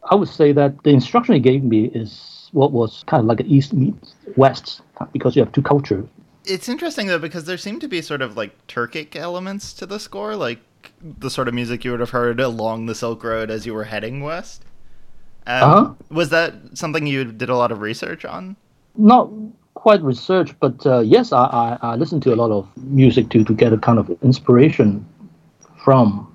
[0.10, 3.40] I would say that the instruction he gave me is what was kind of like
[3.40, 4.82] an East meets West
[5.14, 6.08] because you have two cultures.
[6.50, 10.00] It's interesting though because there seem to be sort of like Turkic elements to the
[10.00, 10.60] score, like
[11.02, 13.84] the sort of music you would have heard along the Silk Road as you were
[13.86, 14.66] heading west.
[15.46, 15.94] Um, Uh-huh.
[16.10, 18.56] Was that something you did a lot of research on?
[18.98, 19.30] Not
[19.76, 23.44] quite research, but uh, yes, I, I, I listen to a lot of music to,
[23.44, 25.06] to get a kind of inspiration
[25.84, 26.26] from.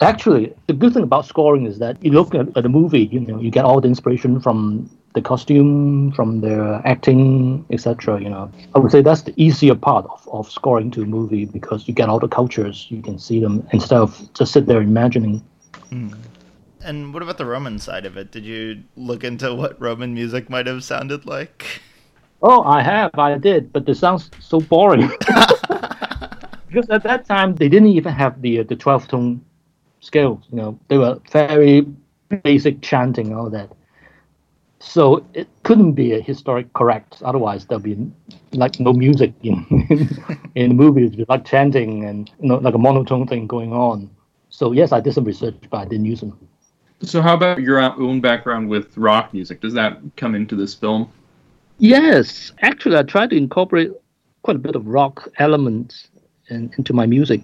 [0.00, 3.20] Actually, the good thing about scoring is that you look at, at a movie, you
[3.20, 8.20] know, you get all the inspiration from the costume, from their acting, etc.
[8.20, 11.44] You know, I would say that's the easier part of, of scoring to a movie
[11.44, 14.80] because you get all the cultures, you can see them instead of just sit there
[14.80, 15.42] imagining.
[15.90, 16.12] Hmm.
[16.84, 18.32] And what about the Roman side of it?
[18.32, 21.80] Did you look into what Roman music might have sounded like?
[22.42, 25.08] Oh, I have, I did, but it sounds so boring.
[26.66, 29.44] because at that time they didn't even have the the twelve tone
[30.00, 30.44] scales.
[30.50, 31.86] You know, they were very
[32.42, 33.70] basic chanting all that.
[34.84, 37.22] So it couldn't be a historic correct.
[37.22, 38.10] Otherwise, there'll be
[38.52, 39.64] like no music in
[40.56, 44.10] in the movies, like chanting and you know, like a monotone thing going on.
[44.50, 46.36] So yes, I did some research, but I didn't use them.
[47.00, 49.60] So, how about your own background with rock music?
[49.60, 51.10] Does that come into this film?
[51.78, 53.92] Yes, actually, I try to incorporate
[54.42, 56.08] quite a bit of rock elements
[56.48, 57.42] in, into my music.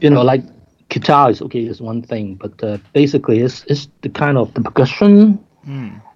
[0.00, 0.42] You know, like
[0.90, 4.60] guitar is okay is one thing, but uh, basically, it's it's the kind of the
[4.60, 5.42] percussion,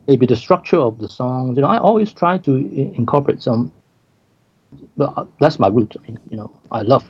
[0.09, 1.57] maybe the structure of the songs.
[1.57, 3.71] You know, I always try to i- incorporate some.
[4.97, 5.95] Well, uh, that's my root.
[5.97, 7.05] I mean, you know, I love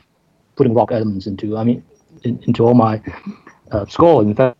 [0.55, 1.57] putting rock elements into.
[1.57, 1.83] I mean,
[2.23, 3.01] in, into all my
[3.71, 4.21] uh, score.
[4.21, 4.57] In fact.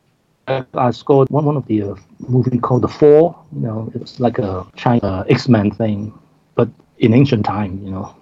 [0.73, 1.95] I scored one, one of the uh,
[2.27, 3.37] movie called The Four.
[3.53, 6.11] You know, it's like a China X Men thing,
[6.55, 7.79] but in ancient time.
[7.83, 8.15] You know,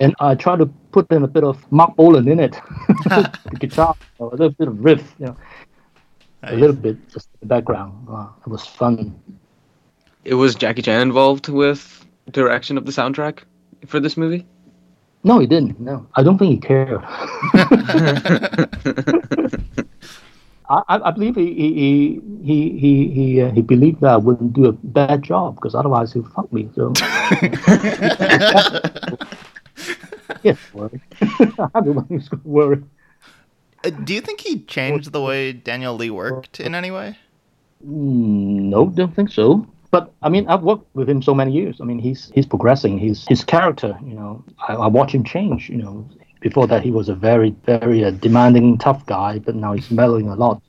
[0.00, 2.52] and I try to put in a bit of Marc Bolan in it,
[3.04, 5.36] the guitar, a little bit of riff, you know,
[6.44, 8.08] a little bit just in the background.
[8.10, 9.14] Uh, it was fun.
[10.26, 13.44] It was Jackie Chan involved with direction of the soundtrack
[13.86, 14.44] for this movie.
[15.22, 15.78] No, he didn't.
[15.78, 17.00] No, I don't think he cared.
[20.68, 24.16] I, I I believe he he he he he, he, uh, he believed that I
[24.16, 26.68] wouldn't do a bad job because otherwise he'd fuck me.
[26.74, 26.92] So
[30.42, 31.00] yes, worry.
[31.72, 32.82] I'm the one who's worried.
[33.84, 37.16] Uh, Do you think he changed the way Daniel Lee worked in any way?
[37.86, 39.68] Mm, No, don't think so.
[39.90, 41.80] But I mean, I've worked with him so many years.
[41.80, 42.98] I mean, he's he's progressing.
[42.98, 43.96] He's his character.
[44.04, 45.68] You know, I, I watch him change.
[45.70, 46.08] You know,
[46.40, 50.28] before that he was a very very uh, demanding, tough guy, but now he's mellowing
[50.28, 50.60] a lot.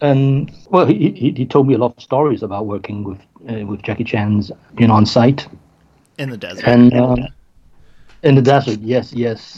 [0.00, 3.66] And well, he, he he told me a lot of stories about working with uh,
[3.66, 5.46] with Jackie Chan's you know on site
[6.18, 6.64] In the desert.
[6.66, 7.16] and uh,
[8.22, 8.80] in the desert.
[8.80, 9.54] Yes, yes.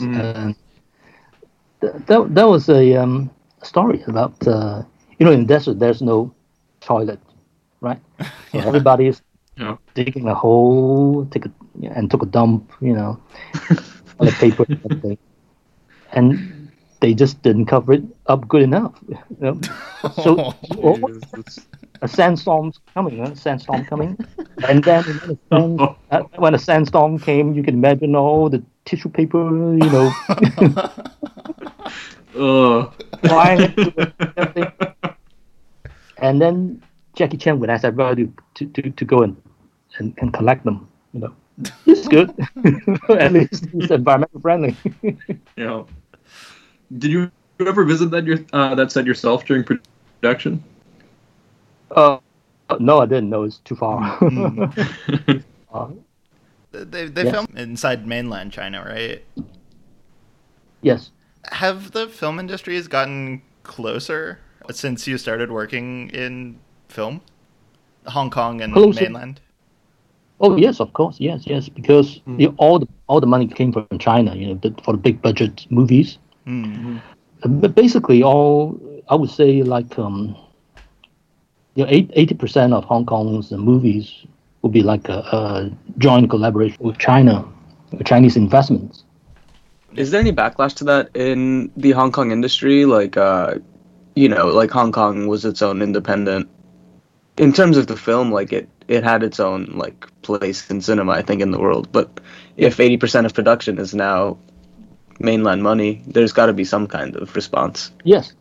[1.81, 3.29] Th- that that was a um,
[3.63, 4.83] story about uh,
[5.19, 6.33] you know in the desert there's no
[6.81, 7.19] toilet,
[7.85, 8.01] right?
[8.51, 9.21] So everybody's
[9.57, 9.77] Yeah.
[9.95, 11.51] digging a hole, take a
[11.95, 13.19] and took a dump, you know,
[14.19, 15.17] on the paper, and everything.
[16.13, 16.69] and
[17.01, 18.93] they just didn't cover it up good enough.
[19.07, 19.59] You know?
[20.23, 20.53] So
[22.01, 24.17] a sandstorm's coming, a sandstorm coming,
[24.67, 25.79] and then when a, sand,
[26.11, 29.39] uh, when a sandstorm came, you can imagine all the tissue paper,
[29.77, 30.11] you know,
[32.37, 32.93] Ugh.
[33.27, 34.71] flying into the- everything.
[36.17, 36.81] And then
[37.15, 39.35] Jackie Chan would ask everybody to, to, to go and,
[39.97, 40.87] and, and collect them.
[41.13, 41.35] You know,
[41.87, 42.33] it's good.
[43.09, 44.77] At least it's environmental friendly.
[45.57, 45.83] Yeah.
[46.97, 50.63] Did you ever visit that your uh, that set yourself during production?
[51.91, 52.19] uh,
[52.79, 54.19] no, I didn't know it's too far.
[55.73, 55.87] uh,
[56.71, 57.31] They they Yes.
[57.31, 59.23] filmed inside mainland China, right?
[60.81, 61.11] yes.
[61.51, 64.39] Have the film industries gotten closer
[64.71, 66.59] since you started working in
[66.95, 67.19] film?
[68.07, 69.01] Hong Kong and Closer.
[69.03, 69.41] mainland?
[70.39, 73.87] Oh yes, of course, yes, yes, because the, all the all the money came from
[73.99, 76.17] China, you know, the, for the big budget movies.
[76.45, 77.01] Mm.
[77.43, 80.35] Uh, But basically, all I would say, like, um,
[81.75, 84.25] you know, eighty percent of Hong Kong's uh, movies
[84.61, 87.45] would be like a, a joint collaboration with China,
[87.91, 89.03] with Chinese investments.
[89.95, 92.85] Is there any backlash to that in the Hong Kong industry?
[92.85, 93.55] Like, uh,
[94.15, 96.49] you know, like Hong Kong was its own independent
[97.37, 101.11] in terms of the film, like it it had its own like place in cinema,
[101.13, 101.87] I think, in the world.
[101.91, 102.19] But
[102.57, 104.37] if eighty percent of production is now
[105.19, 107.91] mainland money, there's got to be some kind of response.
[108.03, 108.33] Yes,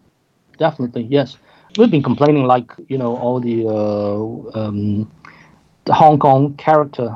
[0.58, 1.02] definitely.
[1.10, 1.36] Yes,
[1.78, 5.10] we've been complaining like you know all the uh, um,
[5.84, 7.14] the Hong Kong character.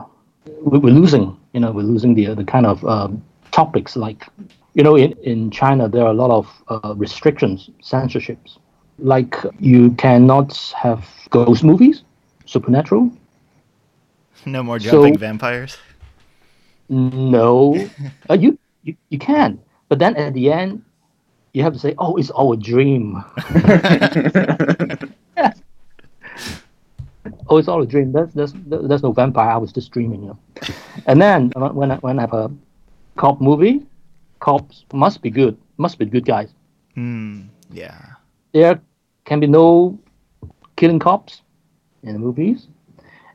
[0.62, 3.22] We- We're losing, you know, we're losing the the kind of um,
[3.52, 4.26] topics like,
[4.74, 8.58] you know, in in China there are a lot of uh, restrictions, censorships.
[8.98, 12.02] Like you cannot have ghost movies,
[12.46, 13.10] supernatural.
[14.46, 15.76] No more So- jumping vampires.
[16.90, 17.76] No,
[18.30, 20.82] uh, you, you you can, but then at the end,
[21.52, 23.22] you have to say, "Oh, it's all a dream."
[27.48, 28.12] oh, it's all a dream.
[28.12, 29.50] That's that's there's no vampire.
[29.50, 30.38] I was just dreaming, you know.
[31.06, 32.50] And then when I, when I have a
[33.16, 33.86] cop movie,
[34.40, 35.56] cops must be good.
[35.76, 36.50] Must be good guys.
[36.94, 37.42] Hmm.
[37.70, 38.00] Yeah.
[38.52, 38.80] There
[39.28, 39.98] can be no
[40.76, 41.42] killing cops
[42.02, 42.66] in the movies,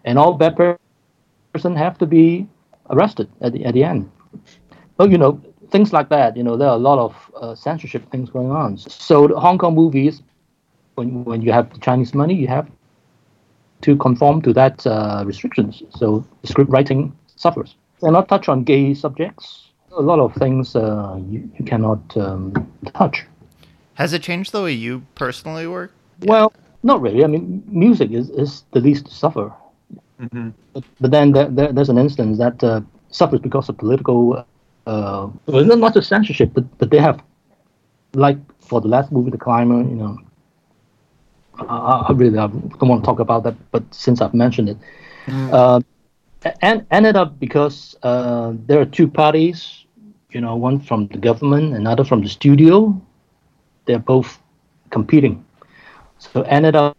[0.05, 0.79] and all bad per-
[1.53, 2.47] person have to be
[2.89, 4.09] arrested at the at the end.
[4.97, 5.39] Well, you know
[5.69, 6.35] things like that.
[6.35, 8.77] You know there are a lot of uh, censorship things going on.
[8.77, 10.23] So the Hong Kong movies,
[10.95, 12.67] when when you have the Chinese money, you have
[13.81, 15.83] to conform to that uh, restrictions.
[15.89, 17.75] So script writing suffers.
[18.01, 19.69] And not touch on gay subjects.
[19.95, 22.53] A lot of things uh, you, you cannot um,
[22.93, 23.25] touch.
[23.95, 25.91] Has it changed the way you personally work?
[26.21, 27.23] Well, not really.
[27.23, 29.53] I mean, music is, is the least to suffer.
[30.73, 34.45] But, but then there, there, there's an instance that uh, suffers because of political,
[34.87, 37.21] uh, well, not not just censorship, but, but they have,
[38.13, 40.17] like for the last movie, The Climber, you know,
[41.59, 44.77] I, I really I don't want to talk about that, but since I've mentioned it,
[45.27, 45.81] uh,
[46.61, 49.85] and ended up because uh, there are two parties,
[50.31, 52.99] you know, one from the government, another from the studio.
[53.85, 54.39] They're both
[54.89, 55.43] competing.
[56.19, 56.95] So ended up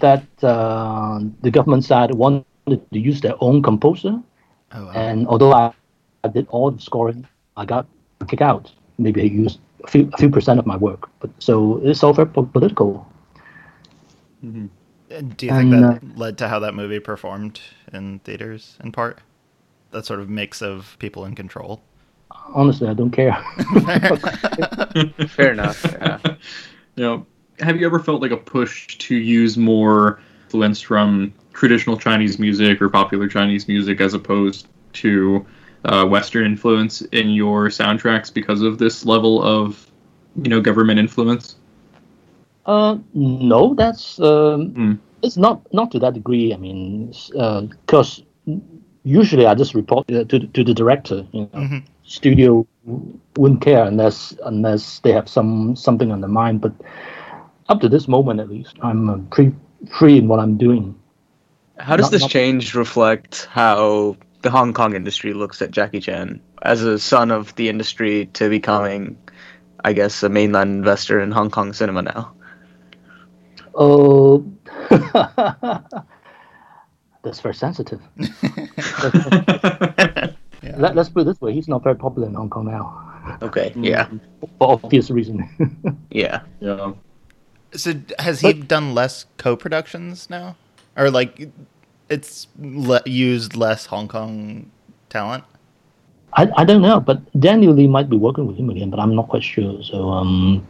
[0.00, 2.44] that uh, the government side wanted
[2.92, 4.20] to use their own composer,
[4.72, 4.92] Oh, wow.
[4.92, 5.72] and although I,
[6.24, 7.26] I did all the scoring,
[7.56, 7.86] I got
[8.26, 8.72] kicked out.
[8.98, 12.12] Maybe I used a few, a few percent of my work, but so it's all
[12.12, 13.06] very po- political.
[14.42, 17.60] Uh, Do you think and, that led to how that movie performed
[17.92, 19.20] in theaters in part?
[19.92, 21.82] That sort of mix of people in control.
[22.34, 23.32] Honestly, I don't care.
[25.28, 25.84] Fair enough.
[25.84, 26.18] Yeah.
[26.96, 27.26] you know,
[27.60, 32.80] have you ever felt like a push to use more influence from traditional Chinese music
[32.82, 35.44] or popular Chinese music as opposed to
[35.84, 39.90] uh, Western influence in your soundtracks because of this level of,
[40.36, 41.56] you know, government influence?
[42.66, 44.92] Uh, no, that's um, Hmm.
[45.22, 46.54] it's not not to that degree.
[46.54, 47.12] I mean,
[47.86, 48.22] because
[49.04, 51.26] usually I just report uh, to to the director.
[51.32, 51.82] You know, Mhm.
[52.04, 52.66] Studio
[53.36, 56.60] wouldn't care unless unless they have some something on their mind.
[56.60, 56.72] But
[57.68, 59.54] up to this moment, at least, I'm uh, pretty
[59.90, 60.94] free in what I'm doing.
[61.78, 66.00] How does Not- this not- change reflect how the Hong Kong industry looks at Jackie
[66.00, 69.16] Chan as a son of the industry to becoming,
[69.84, 72.32] I guess, a mainland investor in Hong Kong cinema now?
[73.74, 74.44] Oh,
[77.22, 78.00] that's very sensitive.
[80.76, 80.82] Yeah.
[80.82, 83.72] Let, let's put it this way: he's not very popular in Hong Kong now, Okay.
[83.76, 84.08] Yeah.
[84.58, 85.48] for obvious reason.
[86.10, 86.42] Yeah.
[86.60, 86.92] yeah.
[87.72, 90.56] So d- has he done less co-productions now,
[90.96, 91.50] or like
[92.08, 94.70] it's le- used less Hong Kong
[95.10, 95.44] talent?
[96.34, 99.14] I, I don't know, but Daniel Lee might be working with him again, but I'm
[99.14, 99.82] not quite sure.
[99.82, 100.66] So um,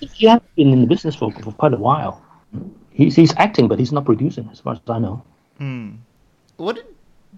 [0.00, 2.20] he has been in the business for, for quite a while.
[2.90, 5.22] He's he's acting, but he's not producing, as far as I know.
[5.58, 5.90] Hmm.
[6.56, 6.86] What did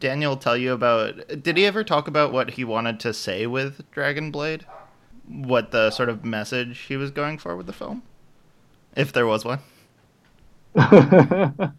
[0.00, 1.42] Daniel tell you about?
[1.42, 4.66] Did he ever talk about what he wanted to say with Dragon Blade?
[5.28, 8.02] What the sort of message he was going for with the film,
[8.96, 9.60] if there was one?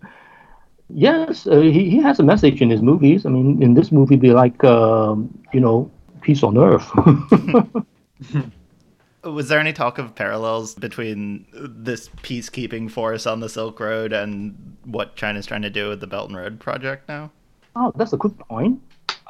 [0.90, 3.26] yes, uh, he he has a message in his movies.
[3.26, 5.92] I mean, in this movie, be like um, you know,
[6.22, 6.90] peace on earth.
[9.24, 14.78] Was there any talk of parallels between this peacekeeping force on the Silk Road and
[14.84, 17.32] what China's trying to do with the Belt and Road project now?
[17.76, 18.82] Oh, that's a good point.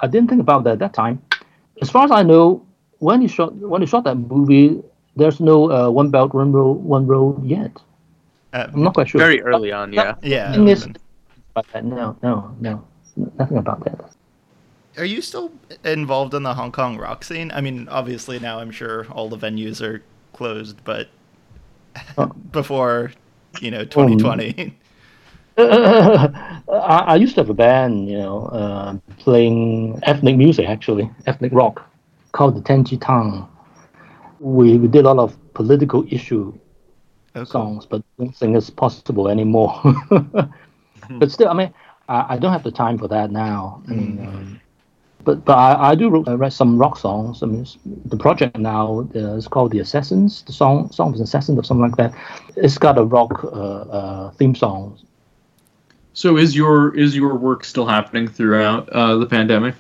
[0.02, 1.22] I didn't think about that at that time.
[1.82, 2.66] As far as I know,
[3.00, 4.82] when he shot when he shot that movie,
[5.16, 7.72] there's no uh, one belt one road one road yet.
[8.54, 9.20] Uh, I'm not quite sure.
[9.20, 9.94] Very early on.
[9.94, 10.16] Yeah.
[10.22, 10.52] yeah.
[10.54, 10.96] Thing
[11.54, 12.84] But uh, no, no, no,
[13.40, 14.12] nothing about that.
[14.98, 15.52] Are you still
[15.86, 17.50] involved in the Hong Kong rock scene?
[17.54, 21.08] I mean, obviously now I'm sure all the venues are closed, but
[22.18, 22.26] Oh.
[22.52, 23.12] before,
[23.60, 24.78] you know, 2020.
[25.58, 31.52] I, I used to have a band, you know, uh, playing ethnic music, actually, ethnic
[31.54, 31.88] rock,
[32.32, 33.48] called the Tenji Tang.
[34.40, 36.58] We, we did a lot of political issue
[37.34, 37.46] cool.
[37.46, 39.74] songs, but I don't think it's possible anymore.
[39.84, 40.40] Mm-hmm.
[41.20, 41.74] But still, I mean,
[42.08, 43.82] I, I, don't have the time for that now.
[43.88, 44.28] I mean, mm-hmm.
[44.28, 44.62] um,
[45.24, 47.44] but but I, I do write some rock songs.
[47.44, 47.66] I mean,
[48.06, 50.44] the project now uh, is called The Assassins.
[50.44, 52.14] The song song is Assassins or something like that.
[52.56, 55.00] It's got a rock uh, uh, theme song.
[56.14, 59.76] So is your is your work still happening throughout uh, the pandemic?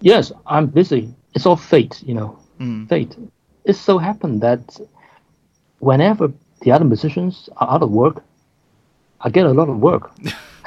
[0.00, 1.14] Yes, I'm busy.
[1.34, 2.38] It's all fate, you know.
[2.58, 2.88] Mm.
[2.88, 3.16] Fate.
[3.64, 4.80] It so happened that
[5.78, 6.32] whenever
[6.62, 8.22] the other musicians are out of work,
[9.20, 10.10] I get a lot of work.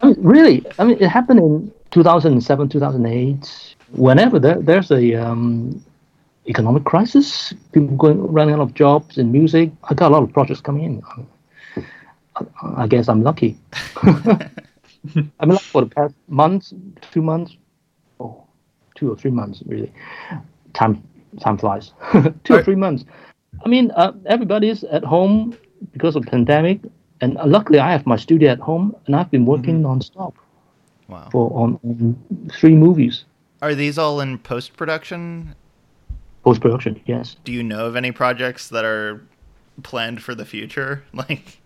[0.00, 3.74] I mean, really, I mean, it happened in 2007, 2008.
[3.92, 5.82] Whenever there, there's a um,
[6.46, 10.32] economic crisis, people going running out of jobs in music, I got a lot of
[10.32, 11.02] projects coming in.
[12.62, 13.58] I, guess I'm lucky.
[14.02, 14.50] I
[15.14, 16.74] mean, like for the past months,
[17.12, 17.56] two months,
[18.20, 18.44] oh,
[18.94, 19.92] two or three months, really.
[20.74, 21.02] Time
[21.40, 21.92] time flies.
[22.44, 23.04] two or three months.
[23.64, 25.56] I mean, uh, everybody's at home
[25.92, 26.80] because of pandemic.
[27.20, 30.00] And luckily, I have my studio at home, and I've been working mm-hmm.
[30.00, 30.34] nonstop.
[31.08, 31.28] Wow.
[31.32, 33.24] For on, on three movies.
[33.60, 35.54] Are these all in post production?
[36.44, 37.36] Post production, yes.
[37.44, 39.26] Do you know of any projects that are
[39.82, 41.02] planned for the future?
[41.12, 41.60] Like,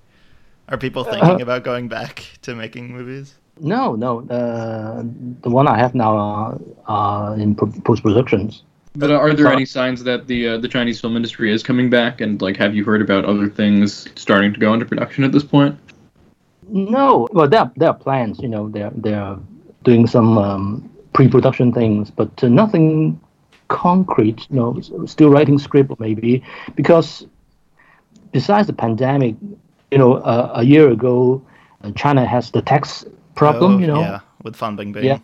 [0.68, 3.34] are people thinking uh, about going back to making movies?
[3.60, 4.20] No, no.
[4.28, 5.02] Uh,
[5.42, 8.62] the one I have now are, are in post productions.
[8.94, 12.20] But are there any signs that the uh, the Chinese film industry is coming back?
[12.20, 15.44] And like, have you heard about other things starting to go into production at this
[15.44, 15.78] point?
[16.68, 18.38] No, well, there are, there are plans.
[18.40, 19.38] You know, they're they're
[19.82, 23.18] doing some um, pre-production things, but uh, nothing
[23.68, 24.46] concrete.
[24.50, 26.44] You know, still writing script maybe
[26.74, 27.26] because
[28.32, 29.36] besides the pandemic,
[29.92, 31.42] you know, uh, a year ago,
[31.84, 33.76] uh, China has the tax problem.
[33.76, 35.04] Oh, you know, yeah, with Fan Bingbing.
[35.04, 35.18] Yeah,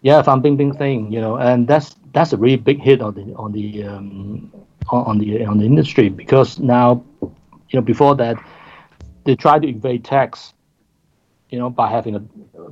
[0.00, 1.12] yeah, Fan Bingbing thing.
[1.12, 4.50] You know, and that's that's a really big hit on the on the um,
[4.88, 8.36] on the on the industry because now, you know, before that,
[9.24, 10.54] they try to evade tax,
[11.50, 12.22] you know, by having a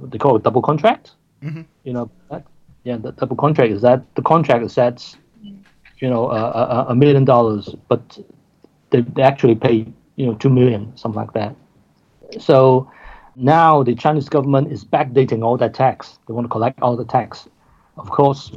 [0.07, 1.13] they call it double contract.
[1.43, 1.63] Mm-hmm.
[1.85, 2.47] You know, that,
[2.85, 5.19] yeah, the double contract is that the contract sets,
[5.99, 8.19] you know, a, a million dollars, but
[8.89, 9.87] they, they actually pay
[10.17, 11.55] you know two million, something like that.
[12.41, 12.91] So
[13.37, 16.19] now the Chinese government is backdating all that tax.
[16.27, 17.49] They want to collect all the tax.
[17.97, 18.53] Of course,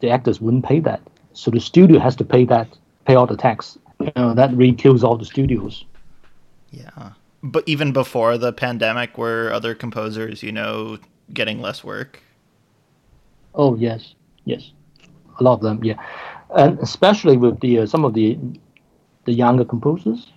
[0.00, 1.00] the actors wouldn't pay that.
[1.32, 2.68] So the studio has to pay that,
[3.06, 3.78] pay all the tax.
[4.00, 5.84] You know, that really kills all the studios.
[6.70, 7.12] Yeah.
[7.42, 10.98] But even before the pandemic, were other composers, you know,
[11.32, 12.20] getting less work?
[13.54, 14.14] Oh, yes.
[14.44, 14.72] Yes.
[15.38, 16.02] A lot of them, yeah.
[16.56, 18.38] And especially with the uh, some of the
[19.24, 20.30] the younger composers.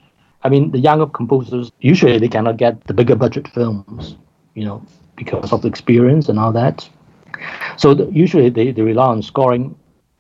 [0.46, 4.16] I mean, the younger composers usually they cannot get the bigger budget films,
[4.54, 4.86] you know,
[5.16, 6.88] because of the experience and all that.
[7.78, 9.76] So the, usually they, they rely on scoring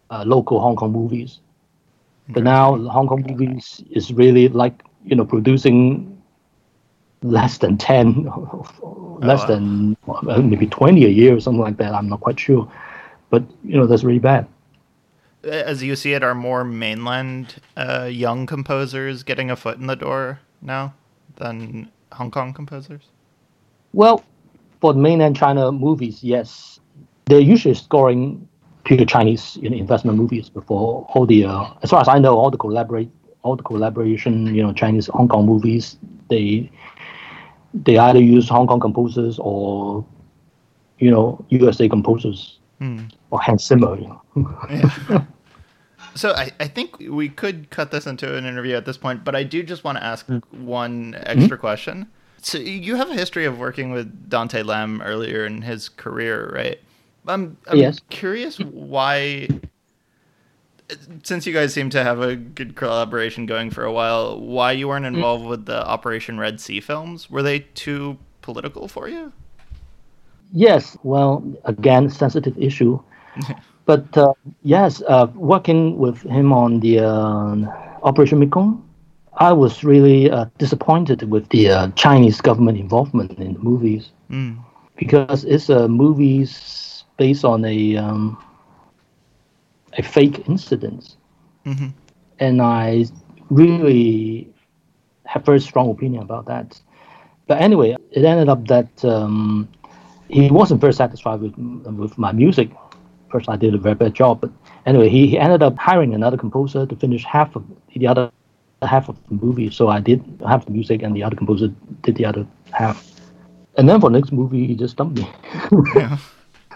[0.09, 1.41] uh, local Hong Kong movies.
[2.29, 6.19] But now Hong Kong movies is really like you know producing
[7.21, 8.23] less than ten,
[9.21, 9.95] less oh, than
[10.49, 11.93] maybe twenty a year or something like that.
[11.93, 12.67] I'm not quite sure,
[13.29, 14.47] but you know that's really bad.
[15.45, 19.95] As you see it, are more mainland uh, young composers getting a foot in the
[19.95, 20.93] door now
[21.35, 23.03] than Hong Kong composers?
[23.93, 24.23] Well,
[24.81, 26.79] for mainland China movies, yes,
[27.25, 28.47] they're usually scoring
[28.83, 32.37] pure Chinese you know, investment movies before all the, uh, as far as I know,
[32.37, 33.09] all the collaborate,
[33.41, 35.97] all the collaboration, you know, Chinese Hong Kong movies,
[36.29, 36.71] they
[37.83, 40.05] they either use Hong Kong composers or
[40.99, 43.11] you know USA composers mm.
[43.31, 43.99] or Hans Zimmer.
[43.99, 44.21] You know.
[44.69, 45.25] yeah.
[46.15, 49.35] So I, I think we could cut this into an interview at this point, but
[49.35, 50.41] I do just want to ask mm.
[50.51, 51.55] one extra mm-hmm.
[51.57, 52.07] question.
[52.41, 56.79] So you have a history of working with Dante Lam earlier in his career, right?
[57.27, 57.99] I'm, I'm yes.
[58.09, 59.49] curious why,
[61.23, 64.87] since you guys seem to have a good collaboration going for a while, why you
[64.87, 65.15] weren't mm.
[65.15, 65.49] involved mm.
[65.49, 67.29] with the Operation Red Sea films?
[67.29, 69.33] Were they too political for you?
[70.53, 70.97] Yes.
[71.03, 73.01] Well, again, sensitive issue.
[73.85, 74.33] but uh,
[74.63, 77.55] yes, uh, working with him on the uh,
[78.03, 78.81] Operation Mekong,
[79.37, 84.57] I was really uh, disappointed with the uh, Chinese government involvement in the movies mm.
[84.95, 88.41] because it's a movies based on a um,
[89.97, 91.15] a fake incident,
[91.65, 91.87] mm-hmm.
[92.39, 93.05] and I
[93.49, 94.47] really
[95.25, 96.79] have very strong opinion about that.
[97.47, 99.69] But anyway, it ended up that um,
[100.29, 102.71] he wasn't very satisfied with with my music.
[103.35, 104.49] First, I did a very bad job, but
[104.85, 108.31] anyway, he, he ended up hiring another composer to finish half of the other
[108.81, 109.69] half of the movie.
[109.71, 111.67] So I did half the music, and the other composer
[112.01, 113.05] did the other half.
[113.77, 115.29] And then for the next movie, he just dumped me.
[115.97, 116.17] yeah.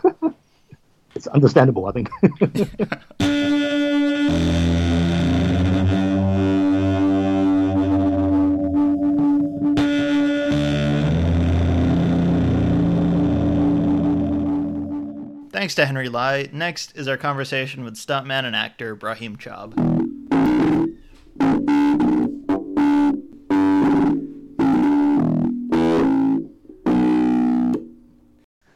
[1.16, 2.10] it's understandable, I think.
[15.60, 16.48] Thanks to Henry Lai.
[16.54, 19.74] Next is our conversation with stuntman and actor Brahim Chab.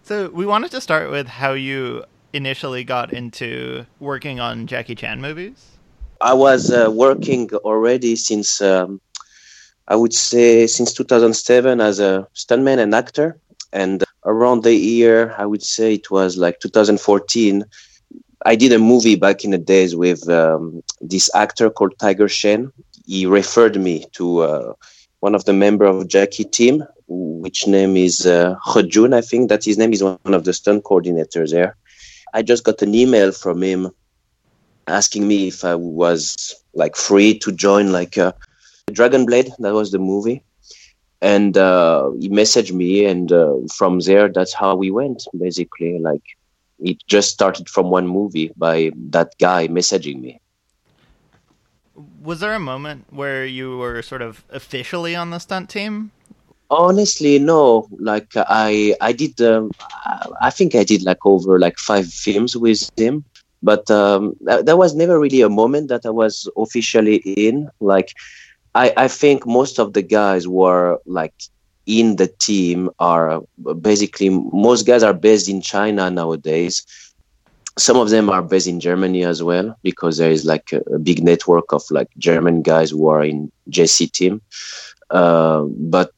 [0.02, 2.04] So we wanted to start with how you
[2.34, 5.78] initially got into working on Jackie Chan movies.
[6.20, 9.00] I was uh, working already since um,
[9.88, 13.40] I would say since 2007 as a stuntman and actor,
[13.72, 17.66] and around the year I would say it was like 2014.
[18.46, 22.72] I did a movie back in the days with um, this actor called Tiger Chen.
[23.06, 24.74] He referred me to uh,
[25.22, 29.78] one of the member of Jackie team, which name is uh, I think that his
[29.78, 31.78] name is one of the stunt coordinators there.
[32.34, 33.92] I just got an email from him
[34.88, 38.34] asking me if I was like free to join like uh,
[38.92, 39.52] Dragon Blade.
[39.60, 40.44] That was the movie,
[41.24, 45.26] and uh, he messaged me, and uh, from there, that's how we went.
[45.40, 46.22] Basically, like
[46.80, 50.42] it just started from one movie by that guy messaging me.
[52.22, 56.12] Was there a moment where you were sort of officially on the stunt team?
[56.70, 57.88] Honestly, no.
[58.00, 59.40] Like I, I did.
[59.42, 59.72] Um,
[60.42, 63.24] I think I did like over like five films with him,
[63.62, 67.70] but um, that was never really a moment that I was officially in.
[67.80, 68.12] Like,
[68.76, 71.34] I, I think most of the guys were like
[71.86, 73.42] in the team are
[73.82, 76.86] basically most guys are based in China nowadays.
[77.78, 81.00] Some of them are based in Germany as well because there is like a, a
[81.00, 84.42] big network of like German guys who are in JC team.
[85.10, 86.12] Uh, but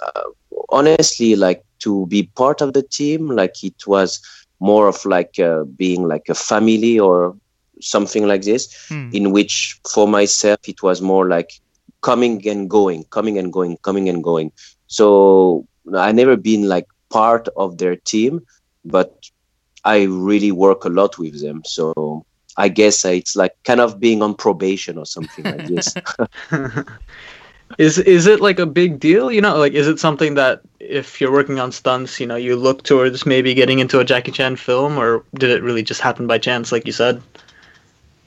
[0.00, 0.22] uh,
[0.70, 4.20] honestly, like to be part of the team, like it was
[4.60, 7.36] more of like uh, being like a family or
[7.82, 9.10] something like this, hmm.
[9.12, 11.52] in which for myself it was more like
[12.00, 14.52] coming and going, coming and going, coming and going.
[14.86, 15.66] So
[15.96, 18.46] I never been like part of their team,
[18.84, 19.30] but
[19.84, 21.62] I really work a lot with them.
[21.64, 22.24] So
[22.56, 25.94] I guess it's like kind of being on probation or something like this.
[27.78, 31.20] is is it like a big deal you know like is it something that if
[31.20, 34.56] you're working on stunts you know you look towards maybe getting into a jackie chan
[34.56, 37.22] film or did it really just happen by chance like you said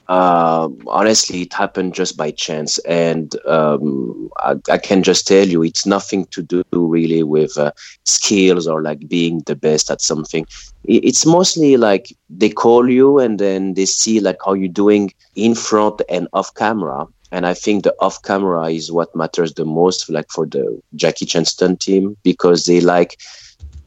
[0.08, 5.62] uh, honestly it happened just by chance and um, I, I, can just tell you
[5.62, 7.72] it's nothing to do really with uh,
[8.04, 10.46] skills or like being the best at something
[10.84, 15.54] it's mostly like they call you and then they see like how you're doing in
[15.54, 20.08] front and off camera and I think the off camera is what matters the most,
[20.08, 23.18] like for the Jackie Chan stunt team, because they like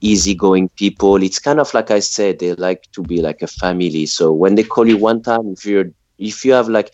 [0.01, 1.22] easygoing people.
[1.24, 4.05] It's kind of like I said, they like to be like a family.
[4.05, 6.93] So when they call you one time, if you're if you have like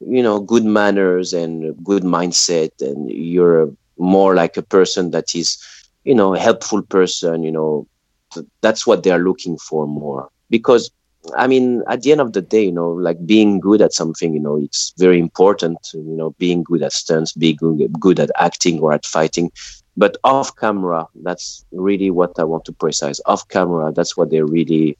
[0.00, 5.58] you know good manners and good mindset, and you're more like a person that is
[6.04, 7.86] you know helpful person, you know
[8.62, 10.90] that's what they are looking for more because
[11.36, 14.34] I mean, at the end of the day, you know, like being good at something,
[14.34, 15.78] you know, it's very important.
[15.92, 17.58] You know, being good at stunts, being
[18.00, 19.52] good at acting or at fighting.
[19.96, 23.20] But off camera, that's really what I want to precise.
[23.26, 24.96] Off camera, that's what they really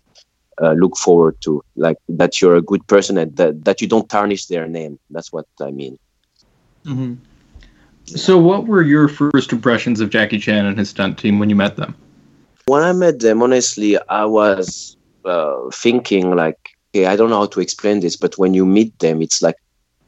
[0.60, 1.62] uh, look forward to.
[1.76, 4.98] Like that you're a good person and that, that you don't tarnish their name.
[5.10, 5.98] That's what I mean.
[6.84, 7.14] Mm-hmm.
[8.06, 11.56] So, what were your first impressions of Jackie Chan and his stunt team when you
[11.56, 11.94] met them?
[12.66, 16.58] When I met them, honestly, I was uh, thinking like,
[16.94, 19.56] okay, I don't know how to explain this, but when you meet them, it's like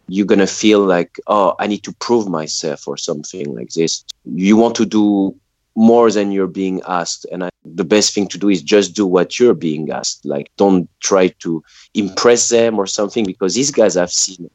[0.09, 4.05] you're gonna feel like, oh, I need to prove myself or something like this.
[4.25, 5.35] You want to do
[5.77, 9.07] more than you're being asked, and I, the best thing to do is just do
[9.07, 10.25] what you're being asked.
[10.25, 11.63] Like, don't try to
[11.95, 14.51] impress them or something, because these guys have seen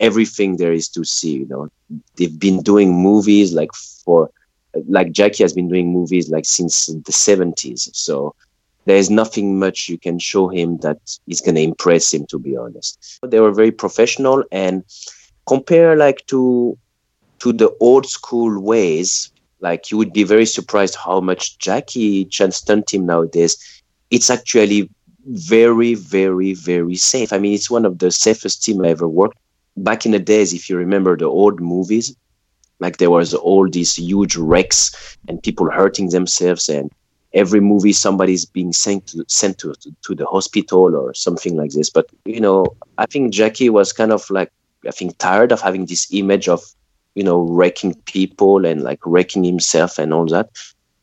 [0.00, 1.38] everything there is to see.
[1.38, 1.68] You know,
[2.16, 3.72] they've been doing movies like
[4.04, 4.30] for
[4.88, 7.94] like Jackie has been doing movies like since the 70s.
[7.94, 8.34] So
[8.84, 10.98] there's nothing much you can show him that
[11.28, 14.82] is going to impress him to be honest But they were very professional and
[15.46, 16.76] compare like to
[17.40, 19.30] to the old school ways
[19.62, 24.90] like you would be very surprised how much jackie chan stunt team nowadays it's actually
[25.26, 29.38] very very very safe i mean it's one of the safest team i ever worked
[29.76, 32.14] back in the days if you remember the old movies
[32.80, 36.90] like there was all these huge wrecks and people hurting themselves and
[37.34, 41.70] every movie somebody's being sent to, sent to, to, to the hospital or something like
[41.70, 41.88] this.
[41.90, 42.66] But you know,
[42.98, 44.50] I think Jackie was kind of like
[44.86, 46.62] I think tired of having this image of
[47.14, 50.48] you know wrecking people and like wrecking himself and all that.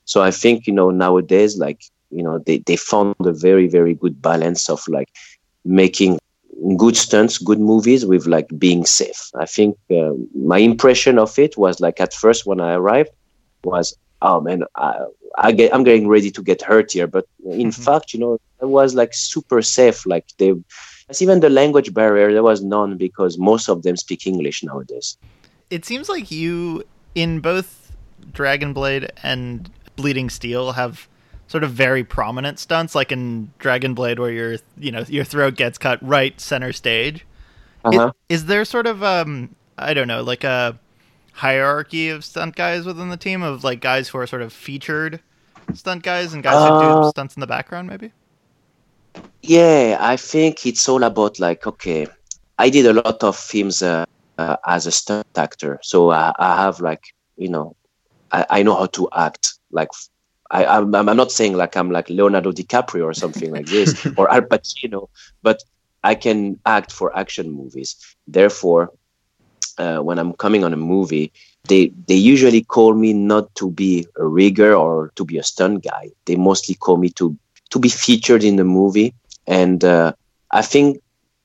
[0.06, 1.82] So I think you know nowadays like
[2.12, 5.00] you know they, they found a very very good balance of like
[5.64, 6.18] making
[6.78, 9.30] good stunts, good movies with like being safe.
[9.36, 13.10] I think uh, my impression of it was like at first when I arrived
[13.64, 14.94] was oh man, I,
[15.38, 17.08] I get, I'm getting ready to get hurt here.
[17.08, 17.74] But in Mhm.
[17.74, 20.06] fact, you know, it was like super safe.
[20.06, 20.54] Like they,
[21.20, 25.18] even the language barrier, there was none because most of them speak English nowadays.
[25.70, 26.84] It seems like you,
[27.16, 27.96] in both
[28.32, 31.08] Dragon Blade and Bleeding Steel, have
[31.48, 35.56] sort of very prominent stunts, like in Dragon Blade, where your you know your throat
[35.56, 37.26] gets cut right center stage.
[37.84, 38.12] Uh-huh.
[38.28, 40.80] Is, there sort of um I don't know like a
[41.34, 45.22] hierarchy of stunt guys within the team of like guys who are sort of featured
[45.74, 48.12] stunt guys and guys who do Uh, stunts in the background maybe?
[49.42, 52.08] Yeah, I think it's all about like okay,
[52.58, 54.06] I did a lot of films uh,
[54.40, 57.04] uh, as a stunt actor, so I, I have like
[57.38, 57.76] you know,
[58.32, 59.54] I, I know how to act.
[59.72, 59.90] Like
[60.52, 64.32] I, I'm, I'm not saying like I'm like Leonardo DiCaprio or something like this or
[64.32, 65.08] Al Pacino,
[65.42, 65.60] but
[66.04, 67.96] I can act for action movies.
[68.28, 68.92] Therefore,
[69.78, 71.32] uh, when I'm coming on a movie,
[71.68, 75.84] they they usually call me not to be a rigger or to be a stunt
[75.84, 76.10] guy.
[76.26, 77.38] They mostly call me to
[77.72, 79.14] to be featured in the movie.
[79.48, 80.14] And uh,
[80.52, 81.00] I think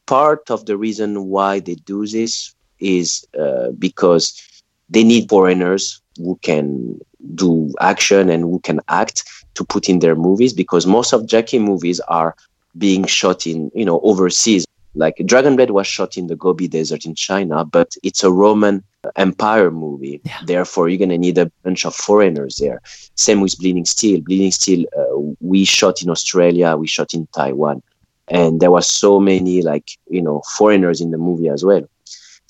[0.06, 2.53] part of the reason why they do this
[2.84, 4.40] is uh, because
[4.88, 7.00] they need foreigners who can
[7.34, 9.24] do action and who can act
[9.54, 12.36] to put in their movies because most of Jackie movies are
[12.76, 17.04] being shot in you know overseas like Dragon Blade was shot in the Gobi Desert
[17.04, 18.84] in China, but it's a Roman
[19.16, 20.20] Empire movie.
[20.24, 20.38] Yeah.
[20.46, 22.80] Therefore, you're gonna need a bunch of foreigners there.
[23.16, 24.20] Same with Bleeding Steel.
[24.20, 27.82] Bleeding Steel, uh, we shot in Australia, we shot in Taiwan,
[28.28, 31.82] and there was so many like you know foreigners in the movie as well.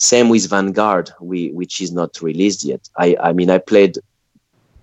[0.05, 2.89] Same with Vanguard, we which is not released yet.
[2.99, 3.99] I I mean I played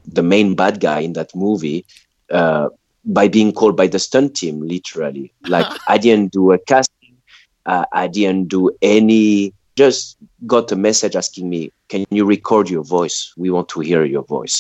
[0.08, 1.86] the main bad guy in that movie.
[2.30, 2.70] Uh,
[3.04, 5.34] by being called by the stunt team, literally.
[5.48, 7.16] Like I didn't do a casting,
[7.66, 9.54] uh, I didn't do any.
[9.76, 13.34] Just got a message asking me, "Can you record your voice?
[13.38, 14.56] We want to hear your voice."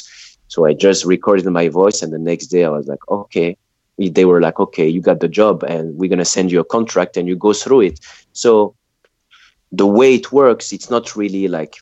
[0.47, 3.57] So I just recorded my voice, and the next day I was like, "Okay."
[3.97, 7.17] They were like, "Okay, you got the job, and we're gonna send you a contract,
[7.17, 7.99] and you go through it."
[8.33, 8.73] So
[9.71, 11.75] the way it works, it's not really like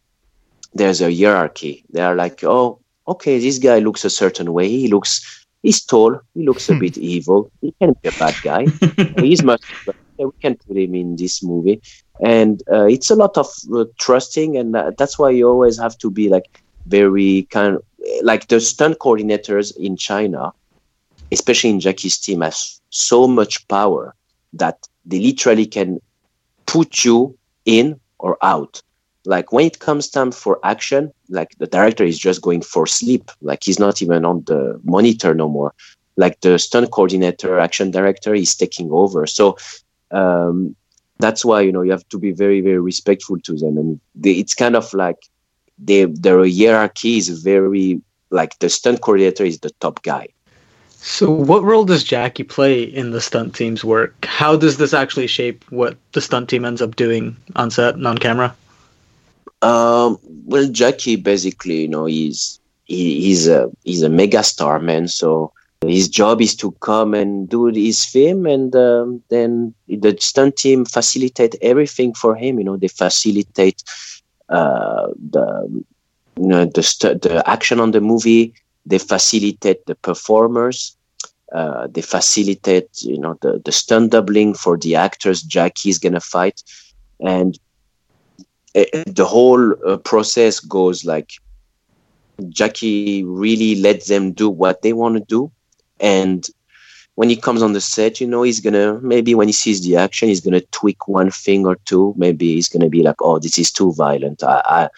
[0.73, 1.83] there's a hierarchy.
[1.89, 4.69] They are like, "Oh, okay, this guy looks a certain way.
[4.69, 6.21] He looks." He's tall.
[6.35, 7.51] He looks a bit evil.
[7.59, 8.65] He can be a bad guy.
[9.17, 9.43] He's.
[9.43, 11.81] Yeah, we can put him in this movie,
[12.21, 15.97] and uh, it's a lot of uh, trusting, and uh, that's why you always have
[15.99, 17.83] to be like very kind of
[18.21, 20.51] like the stunt coordinators in China,
[21.31, 24.13] especially in Jackie's team, has so much power
[24.53, 25.99] that they literally can
[26.65, 27.37] put you
[27.69, 28.81] in or out.
[29.25, 33.29] Like when it comes time for action, like the director is just going for sleep,
[33.41, 35.73] like he's not even on the monitor no more.
[36.17, 39.27] Like the stunt coordinator, action director is taking over.
[39.27, 39.57] So
[40.11, 40.75] um,
[41.19, 44.31] that's why you know you have to be very very respectful to them, and they,
[44.31, 45.19] it's kind of like
[45.77, 48.01] they, their hierarchy is very
[48.31, 50.27] like the stunt coordinator is the top guy.
[51.01, 54.25] So, what role does Jackie play in the stunt team's work?
[54.25, 58.05] How does this actually shape what the stunt team ends up doing on set and
[58.05, 58.53] on camera?
[59.61, 65.07] Um, well, Jackie basically, you know, he's he, he's a he's a mega star man.
[65.07, 70.57] So his job is to come and do his film, and um, then the stunt
[70.57, 72.57] team facilitate everything for him.
[72.59, 73.83] You know, they facilitate
[74.49, 75.83] uh, the
[76.35, 78.53] you know the st- the action on the movie.
[78.85, 80.95] They facilitate the performers.
[81.51, 86.63] Uh, they facilitate, you know, the, the stunt doubling for the actors Jackie's gonna fight,
[87.19, 87.57] and
[88.75, 91.31] eh, the whole uh, process goes like
[92.49, 95.51] Jackie really lets them do what they want to do,
[95.99, 96.47] and
[97.19, 99.97] when he comes on the set, you know, he's gonna maybe when he sees the
[99.97, 102.13] action, he's gonna tweak one thing or two.
[102.15, 104.41] Maybe he's gonna be like, "Oh, this is too violent.
[104.41, 104.89] I, I,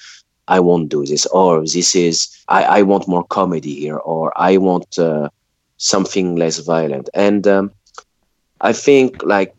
[0.56, 2.16] I won't do this." Or this is,
[2.58, 5.28] I, I want more comedy here, or I want uh,
[5.78, 7.08] something less violent.
[7.28, 7.66] And um,
[8.70, 9.52] I think like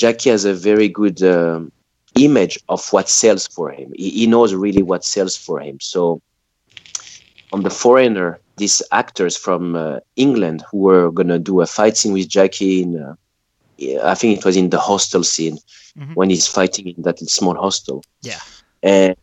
[0.00, 1.60] Jackie has a very good um,
[2.28, 3.88] image of what sells for him.
[3.96, 5.76] He, he knows really what sells for him.
[5.80, 6.20] So
[7.52, 12.12] on the foreigner, these actors from uh, England who were gonna do a fight scene
[12.12, 13.14] with Jackie in, uh,
[14.12, 15.58] I think it was in the hostel scene
[15.98, 16.14] Mhm.
[16.18, 17.98] when he's fighting in that small hostel.
[18.22, 18.40] Yeah.
[18.82, 19.16] And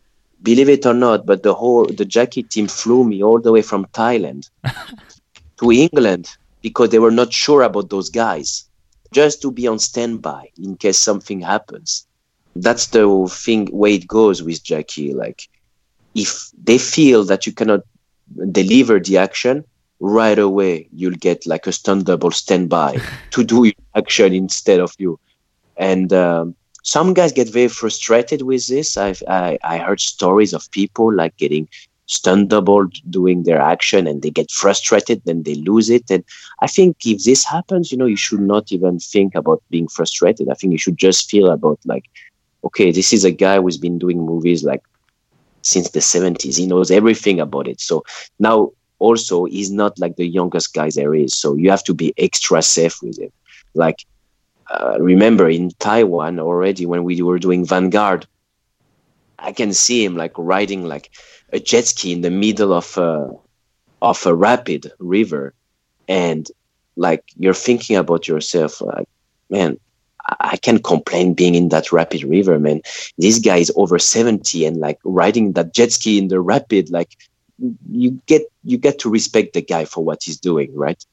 [0.44, 3.62] believe it or not, but the whole the Jackie team flew me all the way
[3.62, 4.48] from Thailand
[5.58, 6.28] to England
[6.62, 8.68] because they were not sure about those guys,
[9.12, 12.06] just to be on standby in case something happens.
[12.56, 13.04] That's the
[13.44, 15.12] thing way it goes with Jackie.
[15.12, 15.48] Like
[16.14, 17.80] if they feel that you cannot
[18.52, 19.64] deliver the action
[20.00, 22.98] right away you'll get like a stunt double standby
[23.30, 25.18] to do your action instead of you
[25.76, 30.70] and um, some guys get very frustrated with this I've, i i heard stories of
[30.70, 31.68] people like getting
[32.06, 36.10] stunt double doing their action and they get frustrated, then they lose it.
[36.10, 36.24] And
[36.60, 40.48] I think if this happens, you know, you should not even think about being frustrated.
[40.48, 42.04] I think you should just feel about like,
[42.64, 44.82] okay, this is a guy who's been doing movies like
[45.62, 46.58] since the 70s.
[46.58, 47.80] He knows everything about it.
[47.80, 48.04] So
[48.38, 51.34] now also he's not like the youngest guy there is.
[51.34, 53.32] So you have to be extra safe with him.
[53.74, 54.04] Like,
[54.70, 58.26] uh, remember in Taiwan already when we were doing Vanguard,
[59.38, 61.10] I can see him like riding like
[61.52, 63.30] a jet ski in the middle of a
[64.00, 65.54] of a rapid river,
[66.08, 66.48] and
[66.96, 69.08] like you're thinking about yourself, like
[69.50, 69.78] man,
[70.40, 72.80] I can't complain being in that rapid river, man.
[73.18, 77.16] This guy is over seventy and like riding that jet ski in the rapid, like
[77.90, 81.04] you get you get to respect the guy for what he's doing, right?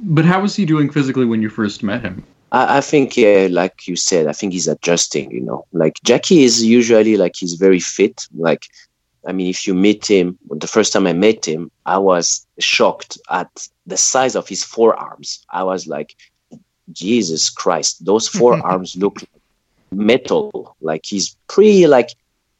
[0.00, 2.24] But how was he doing physically when you first met him?
[2.52, 5.30] I, I think, yeah, like you said, I think he's adjusting.
[5.30, 8.26] You know, like Jackie is usually like he's very fit.
[8.36, 8.66] Like,
[9.26, 13.18] I mean, if you meet him, the first time I met him, I was shocked
[13.30, 15.44] at the size of his forearms.
[15.50, 16.16] I was like,
[16.92, 19.22] Jesus Christ, those forearms look
[19.90, 20.76] metal.
[20.80, 22.10] Like he's pretty like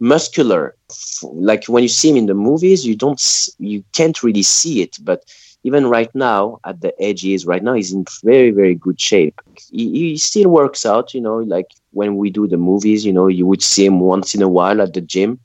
[0.00, 0.74] muscular.
[1.22, 3.20] Like when you see him in the movies, you don't,
[3.58, 5.24] you can't really see it, but
[5.64, 9.00] even right now at the age he is right now he's in very very good
[9.00, 9.40] shape
[9.70, 13.26] he, he, still works out you know like when we do the movies you know
[13.26, 15.38] you would see him once in a while at the gym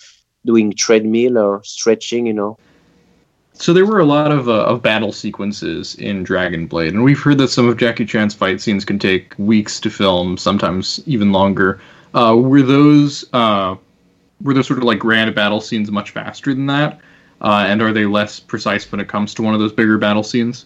[0.46, 2.58] doing treadmill or stretching you know
[3.56, 7.20] so there were a lot of, uh, of battle sequences in Dragon Blade, and we've
[7.20, 11.32] heard that some of Jackie Chan's fight scenes can take weeks to film, sometimes even
[11.32, 11.80] longer.
[12.16, 13.76] Uh, were those uh,
[14.42, 17.00] were those sort of like grand battle scenes much faster than that?
[17.44, 20.24] Uh, and are they less precise when it comes to one of those bigger battle
[20.24, 20.66] scenes?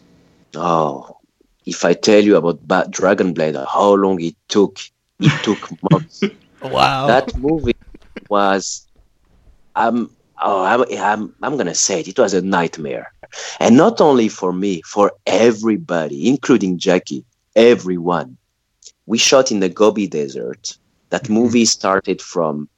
[0.55, 1.17] Oh,
[1.65, 4.80] if I tell you about ba- Dragon Blade, how long it took,
[5.19, 6.23] it took months.
[6.61, 7.07] wow.
[7.07, 7.75] That movie
[8.30, 8.88] was,
[9.75, 10.11] um,
[10.41, 12.07] oh, I'm, I'm, I'm gonna say it.
[12.07, 13.11] It was a nightmare,
[13.59, 17.25] and not only for me, for everybody, including Jackie,
[17.55, 18.38] everyone.
[19.07, 20.78] We shot in the Gobi Desert.
[21.09, 21.34] That mm-hmm.
[21.34, 22.69] movie started from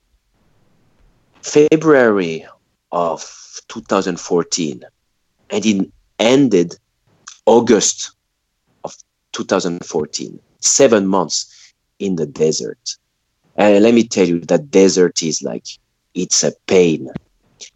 [1.42, 2.46] February
[2.92, 4.84] of 2014
[5.50, 6.78] and it ended
[7.46, 8.12] August
[8.84, 8.96] of
[9.34, 10.40] 2014.
[10.62, 12.98] Seven months in the desert.
[13.56, 15.66] And let me tell you, that desert is like,
[16.14, 17.10] it's a pain.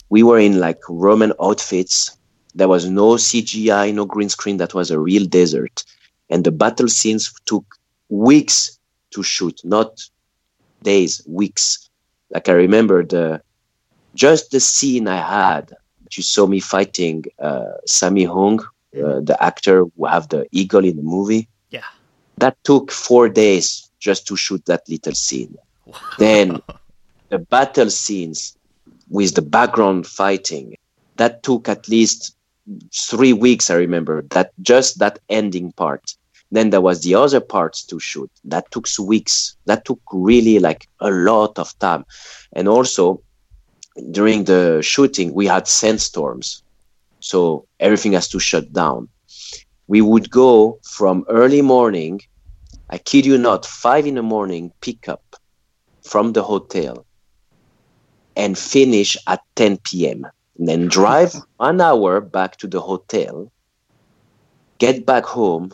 [0.10, 2.18] We were in like Roman outfits.
[2.56, 4.58] There was no CGI, no green screen.
[4.58, 5.84] That was a real desert.
[6.30, 7.66] And the battle scenes took
[8.10, 8.80] weeks
[9.12, 10.00] to shoot, not
[10.84, 11.90] days, weeks.
[12.32, 13.42] Like I remember the
[14.16, 15.76] just the scene I had
[16.18, 20.98] you saw me fighting uh, Sammy Hung, uh, the actor who have the eagle in
[20.98, 21.48] the movie.
[21.70, 21.86] Yeah.
[22.38, 25.56] That took four days just to shoot that little scene.
[25.86, 25.96] Wow.
[26.18, 26.62] Then
[27.30, 28.58] the battle scenes
[29.10, 30.76] with the background fighting,
[31.18, 32.36] that took at least
[32.94, 34.24] three weeks, I remember.
[34.30, 36.16] That just that ending part.
[36.52, 38.30] Then there was the other parts to shoot.
[38.44, 39.56] That took weeks.
[39.66, 42.06] That took really like a lot of time.
[42.54, 43.22] And also
[44.12, 46.64] during the shooting, we had sandstorms.
[47.20, 49.10] So everything has to shut down.
[49.88, 52.22] We would go from early morning,
[52.90, 55.24] I kid you not, five in the morning, pick up
[56.04, 57.06] from the hotel
[58.36, 60.26] and finish at 10 p.m.
[60.58, 63.52] And then drive one hour back to the hotel,
[64.80, 65.72] get back home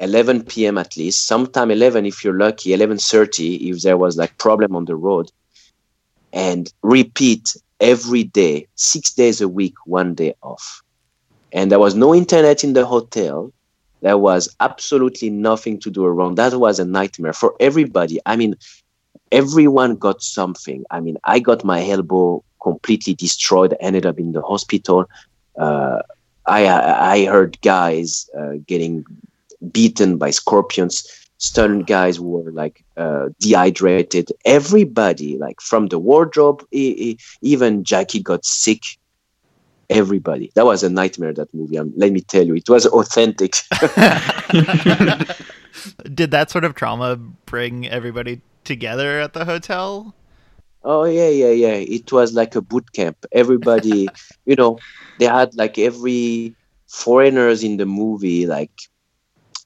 [0.00, 0.78] 11 p.m.
[0.78, 4.94] at least, sometime 11 if you're lucky, 11:30 if there was like problem on the
[4.94, 5.30] road,
[6.32, 10.82] and repeat every day, six days a week, one day off.
[11.52, 13.52] And there was no internet in the hotel.
[14.00, 16.36] There was absolutely nothing to do around.
[16.36, 18.20] That was a nightmare for everybody.
[18.26, 18.54] I mean,
[19.32, 20.84] everyone got something.
[20.90, 25.08] I mean, I got my elbow completely destroyed, ended up in the hospital.
[25.58, 26.00] Uh,
[26.46, 29.04] I, I heard guys uh, getting
[29.72, 34.30] beaten by scorpions stun guys were like uh, dehydrated.
[34.44, 38.82] Everybody, like from the wardrobe, even Jackie got sick.
[39.90, 40.52] Everybody.
[40.54, 41.32] That was a nightmare.
[41.32, 41.78] That movie.
[41.78, 43.54] Um, let me tell you, it was authentic.
[46.12, 47.16] Did that sort of trauma
[47.46, 50.14] bring everybody together at the hotel?
[50.84, 51.74] Oh yeah, yeah, yeah.
[51.74, 53.24] It was like a boot camp.
[53.32, 54.08] Everybody,
[54.44, 54.78] you know,
[55.18, 56.54] they had like every
[56.86, 58.72] foreigners in the movie, like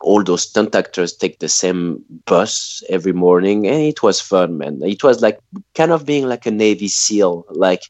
[0.02, 4.80] all those stunt actors take the same bus every morning and it was fun man.
[4.82, 5.40] It was like
[5.74, 7.82] kind of being like a navy seal like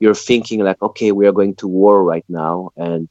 [0.00, 3.08] you're thinking like okay we are going to war right now and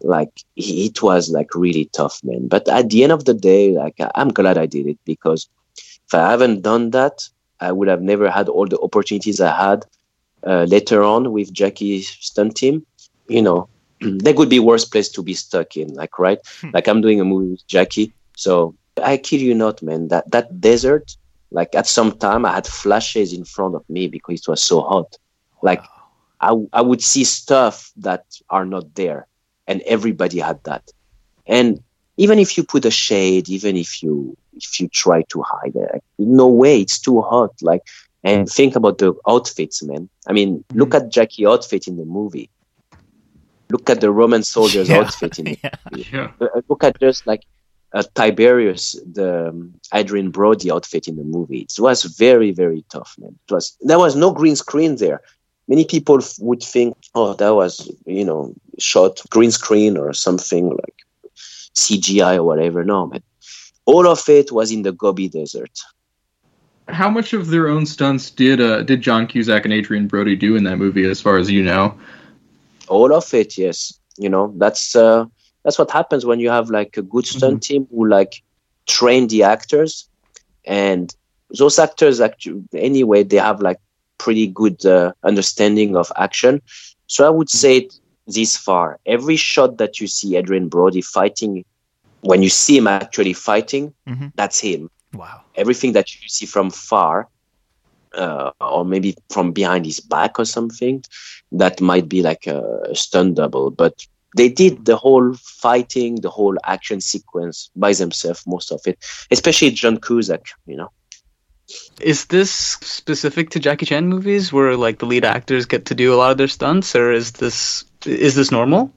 [0.00, 2.48] like it was like really tough man.
[2.48, 6.14] But at the end of the day like i'm glad i did it because if
[6.14, 7.28] i haven't done that
[7.60, 9.84] i would have never had all the opportunities i had
[10.46, 12.84] uh, later on with Jackie's stunt team,
[13.28, 13.68] you know,
[14.24, 15.88] there could be worse place to be stuck in.
[15.94, 16.70] Like right, Hmm.
[16.74, 20.08] like I'm doing a movie with Jackie, so I kid you not, man.
[20.08, 21.16] That that desert,
[21.50, 24.80] like at some time, I had flashes in front of me because it was so
[24.80, 25.16] hot.
[25.62, 25.82] Like
[26.40, 29.26] I I would see stuff that are not there,
[29.66, 30.90] and everybody had that.
[31.46, 31.82] And
[32.16, 35.90] even if you put a shade, even if you if you try to hide it,
[35.92, 37.52] like, no way, it's too hot.
[37.62, 37.82] Like,
[38.22, 40.08] and think about the outfits, man.
[40.28, 42.50] I mean, look at Jackie outfit in the movie.
[43.72, 44.98] Look at the Roman soldier's Yeah.
[45.00, 45.74] outfit in yeah.
[46.12, 46.30] Yeah.
[46.40, 47.42] uh, look at just like
[47.94, 48.84] uh, Tiberius,
[49.18, 51.60] the um, Adrien Brody outfit in the movie.
[51.68, 53.34] It was very, very tough, man.
[53.48, 55.20] It was there was no green screen there.
[55.68, 57.72] Many people f- would think, oh, that was
[58.06, 60.96] you know shot green screen or something like
[61.74, 62.84] CGI or whatever.
[62.84, 63.22] No, man.
[63.84, 65.76] All of it was in the Gobi Desert.
[66.88, 70.56] How much of their own stunts did uh, did John Cusack and Adrien Brody do
[70.56, 71.94] in that movie, as far as you know?
[72.96, 73.78] All of it yes.
[74.24, 75.24] You know that's uh
[75.64, 78.32] that's what happens when you have like a good stunt team who like
[78.86, 80.08] train the actors.
[80.64, 81.14] And
[81.58, 83.78] those actors actually anyway they have like
[84.18, 86.60] pretty good uh, understanding of action.
[87.06, 87.88] So i would say
[88.26, 88.98] this far.
[89.06, 91.64] Every shot that you see adrien brody fighting
[92.22, 94.32] when you see him actually fighting Mhm.
[94.34, 94.80] that's him.
[95.22, 95.38] Wow.
[95.54, 97.28] everything that you see from far
[98.14, 101.02] uh, or maybe from behind his back or something
[101.50, 102.62] that might be like a
[102.94, 104.06] stunt double but
[104.36, 108.98] they did the whole fighting the whole action sequence by themselves most of it
[109.30, 110.90] especially john cusack you know
[112.00, 116.12] Is this specific to Jackie Chan movies where like the lead actors get to do
[116.12, 118.92] a lot of their stunts, or is this is this normal?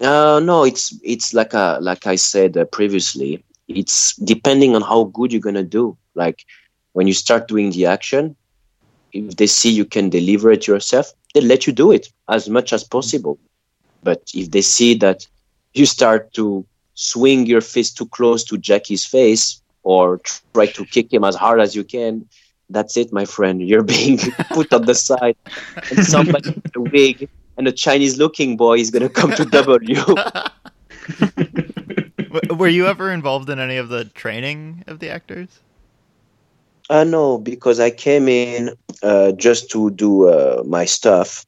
[0.00, 3.44] Uh, no, it's it's like a like I said uh, previously.
[3.68, 5.96] It's depending on how good you're gonna do.
[6.14, 6.44] Like
[6.92, 8.36] when you start doing the action,
[9.12, 12.72] if they see you can deliver it yourself, they let you do it as much
[12.72, 13.38] as possible.
[14.02, 15.26] But if they see that
[15.74, 20.20] you start to swing your fist too close to Jackie's face or
[20.52, 22.26] try to kick him as hard as you can,
[22.70, 23.66] that's it, my friend.
[23.66, 24.18] You're being
[24.50, 25.36] put on the side,
[25.90, 30.04] and somebody with a wig and a Chinese-looking boy is gonna come to double you.
[32.56, 35.60] Were you ever involved in any of the training of the actors?
[36.90, 38.70] Uh, no, because I came in
[39.02, 41.44] uh, just to do uh, my stuff.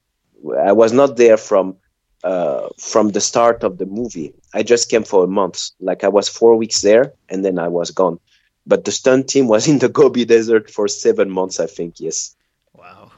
[0.59, 1.77] I was not there from
[2.25, 4.35] uh, from the start of the movie.
[4.53, 5.71] I just came for a month.
[5.81, 8.19] Like I was four weeks there, and then I was gone.
[8.67, 12.01] But the stunt team was in the Gobi Desert for seven months, I think.
[12.01, 12.37] Yes.
[12.77, 13.11] Wow.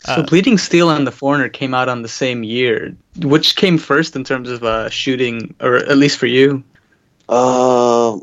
[0.00, 2.96] So Uh, Bleeding Steel and The Foreigner came out on the same year.
[3.22, 6.62] Which came first in terms of uh, shooting, or at least for you?
[7.28, 8.18] Uh,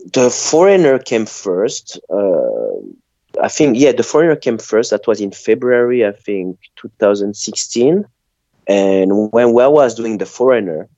[0.00, 1.98] the Foreigner came first.
[2.10, 2.76] Uh,
[3.42, 4.90] I think yeah, the Foreigner came first.
[4.90, 8.04] That was in February, I think, 2016.
[8.66, 10.88] And when I was doing the Foreigner,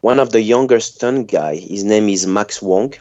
[0.00, 2.94] one of the younger stunt guy, his name is Max Wong.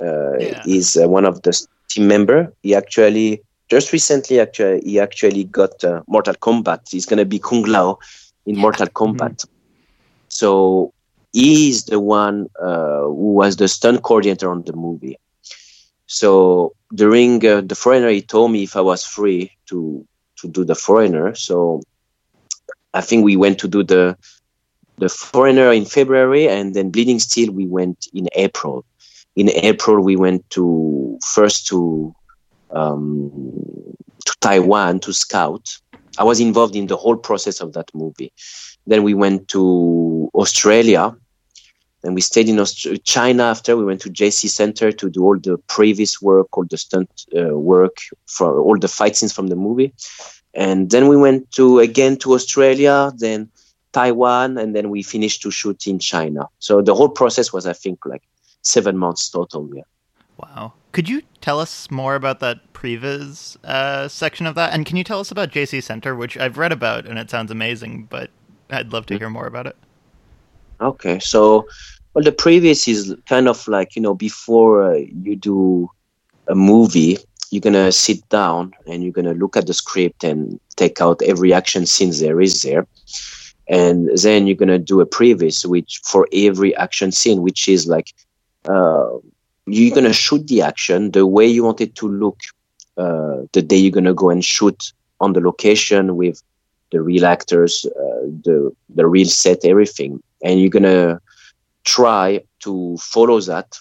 [0.00, 0.62] Uh, Yeah.
[0.64, 1.52] He's uh, one of the
[1.88, 2.52] team member.
[2.62, 6.88] He actually just recently actually he actually got uh, Mortal Kombat.
[6.90, 7.98] He's gonna be Kung Lao
[8.46, 9.46] in Mortal Kombat.
[10.28, 10.92] So
[11.32, 15.16] he is the one uh, who was the stunt coordinator on the movie.
[16.06, 20.06] So during uh, the Foreigner, he told me if I was free to
[20.40, 21.34] to do the Foreigner.
[21.34, 21.82] So
[22.92, 24.16] I think we went to do the
[24.98, 28.84] the Foreigner in February, and then Bleeding Steel we went in April.
[29.36, 32.14] In April, we went to first to
[32.70, 33.30] um,
[34.26, 35.68] to Taiwan to scout.
[36.18, 38.32] I was involved in the whole process of that movie.
[38.90, 39.62] Then we went to
[40.34, 41.04] Australia.
[42.02, 43.76] and we stayed in Aust- China after.
[43.76, 47.10] We went to JC Center to do all the previous work, all the stunt
[47.40, 47.96] uh, work,
[48.36, 49.92] for all the fight scenes from the movie.
[50.54, 53.50] And then we went to again to Australia, then
[53.92, 56.42] Taiwan, and then we finished to shoot in China.
[56.58, 58.24] So the whole process was, I think, like
[58.62, 59.68] seven months total.
[59.74, 59.82] Yeah.
[60.38, 60.72] Wow.
[60.92, 64.72] Could you tell us more about that previs uh, section of that?
[64.72, 67.50] And can you tell us about JC Center, which I've read about and it sounds
[67.50, 68.30] amazing, but
[68.70, 69.76] I'd love to hear more about it.
[70.80, 71.66] Okay, so
[72.14, 75.90] well, the previous is kind of like you know before uh, you do
[76.48, 77.18] a movie,
[77.50, 81.52] you're gonna sit down and you're gonna look at the script and take out every
[81.52, 82.86] action scene there is there,
[83.68, 88.14] and then you're gonna do a previous which for every action scene, which is like
[88.66, 89.10] uh,
[89.66, 92.38] you're gonna shoot the action the way you want it to look
[92.96, 96.42] uh, the day you're gonna go and shoot on the location with
[96.92, 101.20] the real actors, uh, the the real set, everything, and you're gonna
[101.84, 103.78] try to follow that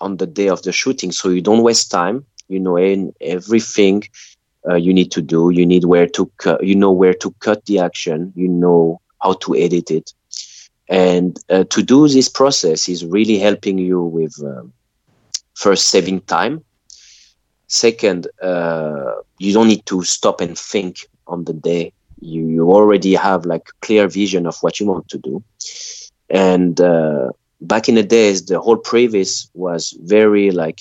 [0.00, 2.24] on the day of the shooting, so you don't waste time.
[2.48, 4.02] You know, and everything
[4.68, 5.50] uh, you need to do.
[5.50, 6.64] You need where to cut.
[6.64, 8.32] You know where to cut the action.
[8.34, 10.12] You know how to edit it,
[10.88, 14.72] and uh, to do this process is really helping you with um,
[15.54, 16.62] first saving time.
[17.68, 21.92] Second, uh, you don't need to stop and think on the day.
[22.20, 25.42] You you already have like clear vision of what you want to do,
[26.28, 30.80] and uh, back in the days, the whole previs was very like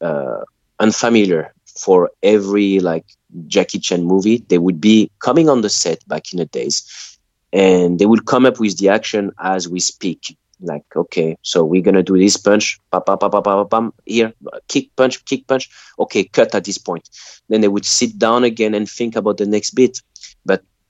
[0.00, 0.44] uh,
[0.78, 3.04] unfamiliar for every like
[3.46, 4.44] Jackie Chan movie.
[4.48, 7.18] They would be coming on the set back in the days,
[7.52, 10.36] and they would come up with the action as we speak.
[10.64, 14.32] Like, okay, so we're gonna do this punch, pa pa pa pa pa pam, here,
[14.68, 15.68] kick punch, kick punch.
[15.98, 17.08] Okay, cut at this point.
[17.48, 19.98] Then they would sit down again and think about the next bit.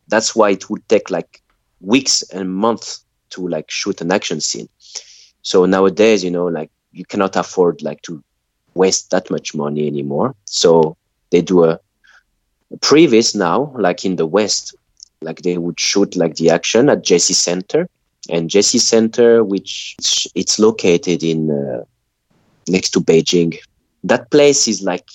[0.09, 1.41] That's why it would take like
[1.81, 4.69] weeks and months to like shoot an action scene.
[5.43, 8.23] So nowadays, you know, like you cannot afford like to
[8.75, 10.35] waste that much money anymore.
[10.45, 10.97] So
[11.31, 11.81] they do a,
[12.73, 14.75] a previs now, like in the West,
[15.21, 17.89] like they would shoot like the action at JC Center,
[18.29, 19.97] and JC Center, which
[20.35, 21.85] it's located in uh,
[22.69, 23.57] next to Beijing.
[24.05, 25.09] That place is like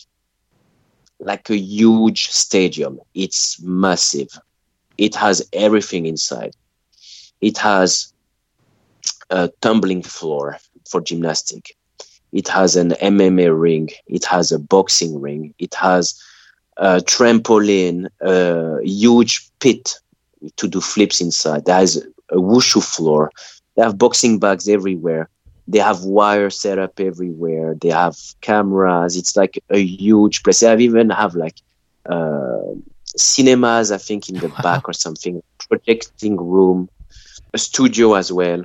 [1.19, 2.99] like a huge stadium.
[3.13, 4.29] It's massive.
[4.97, 6.55] It has everything inside.
[7.41, 8.13] It has
[9.29, 10.57] a tumbling floor
[10.89, 11.75] for gymnastic.
[12.31, 13.89] It has an MMA ring.
[14.07, 15.53] It has a boxing ring.
[15.59, 16.19] It has
[16.77, 19.95] a trampoline, a huge pit
[20.57, 21.65] to do flips inside.
[21.65, 21.97] There is
[22.29, 23.31] a wushu floor.
[23.75, 25.29] They have boxing bags everywhere.
[25.67, 27.75] They have wire set up everywhere.
[27.79, 29.17] They have cameras.
[29.17, 30.59] It's like a huge place.
[30.61, 31.55] They have even have like
[32.05, 32.59] uh,
[33.18, 34.61] cinemas, I think, in the wow.
[34.61, 35.41] back or something.
[35.68, 36.89] Projecting room,
[37.53, 38.63] a studio as well,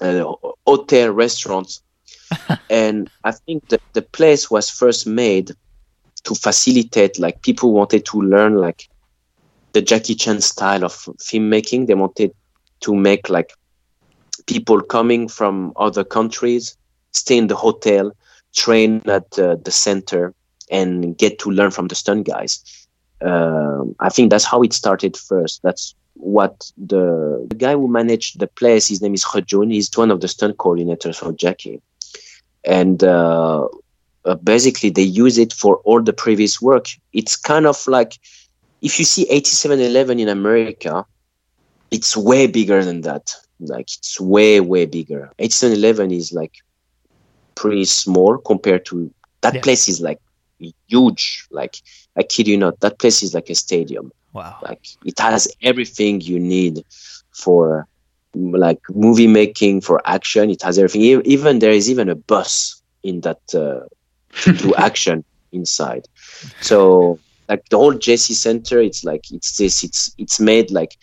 [0.00, 0.32] uh,
[0.66, 1.82] hotel, restaurants.
[2.70, 5.52] and I think that the place was first made
[6.24, 8.88] to facilitate like people wanted to learn like
[9.72, 11.86] the Jackie Chan style of filmmaking.
[11.86, 12.32] They wanted
[12.80, 13.52] to make like
[14.46, 16.76] people coming from other countries
[17.16, 18.12] stay in the hotel,
[18.54, 20.34] train at uh, the center,
[20.70, 22.85] and get to learn from the stunt guys.
[23.22, 25.62] Um, I think that's how it started first.
[25.62, 30.10] That's what the, the guy who managed the place, his name is Hejun, he's one
[30.10, 31.80] of the stunt coordinators for Jackie
[32.66, 33.68] and uh,
[34.24, 36.88] uh, basically they use it for all the previous work.
[37.12, 38.18] It's kind of like
[38.82, 41.06] if you see 8711 in America,
[41.90, 43.34] it's way bigger than that.
[43.60, 45.30] Like it's way way bigger.
[45.38, 46.52] 8711 is like
[47.54, 49.10] pretty small compared to
[49.40, 49.60] that yeah.
[49.62, 50.20] place is like
[50.88, 51.46] huge.
[51.50, 51.76] Like
[52.16, 54.12] I kid you not, that place is like a stadium.
[54.32, 54.58] Wow.
[54.62, 56.84] Like it has everything you need
[57.30, 57.86] for
[58.34, 60.50] like movie making for action.
[60.50, 61.22] It has everything.
[61.24, 63.80] Even there is even a bus in that uh,
[64.58, 66.06] to action inside.
[66.60, 69.82] So like the whole JC Center, it's like it's this.
[69.82, 70.96] It's it's made like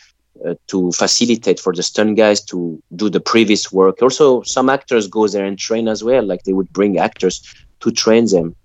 [0.45, 4.01] uh, to facilitate for the stunt guys to do the previous work.
[4.01, 6.23] Also, some actors go there and train as well.
[6.23, 7.41] Like they would bring actors
[7.79, 8.55] to train them.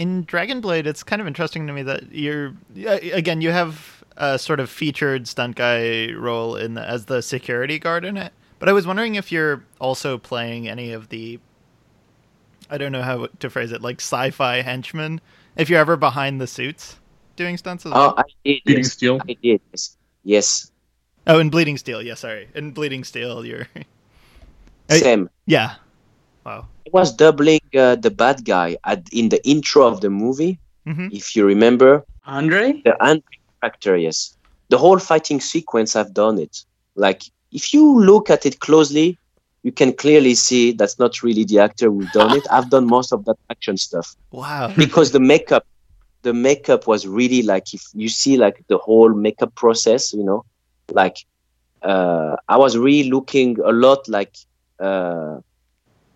[0.00, 2.54] In Dragon Blade, it's kind of interesting to me that you're
[2.86, 7.20] uh, again you have a sort of featured stunt guy role in the, as the
[7.20, 8.32] security guard in it.
[8.58, 11.38] But I was wondering if you're also playing any of the
[12.70, 15.20] I don't know how to phrase it, like sci-fi henchmen.
[15.54, 16.96] If you're ever behind the suits
[17.36, 18.14] doing stunts as oh, well.
[18.16, 18.64] Oh, I did.
[18.64, 18.92] Bleeding yes.
[18.92, 19.20] Steel.
[19.28, 19.60] I did.
[19.70, 19.96] Yes.
[20.24, 20.72] yes.
[21.26, 22.00] Oh, in Bleeding Steel.
[22.00, 22.48] Yeah, sorry.
[22.54, 23.68] In Bleeding Steel, you're
[24.88, 25.28] same.
[25.44, 25.74] Yeah.
[26.46, 26.68] Wow.
[26.90, 30.58] It was doubling uh, the bad guy at, in the intro of the movie.
[30.88, 31.06] Mm-hmm.
[31.12, 32.82] If you remember, Andre.
[32.84, 34.36] The Andre actor, yes.
[34.70, 36.64] The whole fighting sequence, I've done it.
[36.96, 37.22] Like,
[37.52, 39.16] if you look at it closely,
[39.62, 42.44] you can clearly see that's not really the actor who done it.
[42.50, 44.16] I've done most of that action stuff.
[44.32, 44.74] Wow.
[44.76, 45.64] Because the makeup,
[46.22, 50.44] the makeup was really like, if you see like the whole makeup process, you know,
[50.90, 51.18] like,
[51.82, 54.34] uh, I was really looking a lot like
[54.80, 55.38] uh,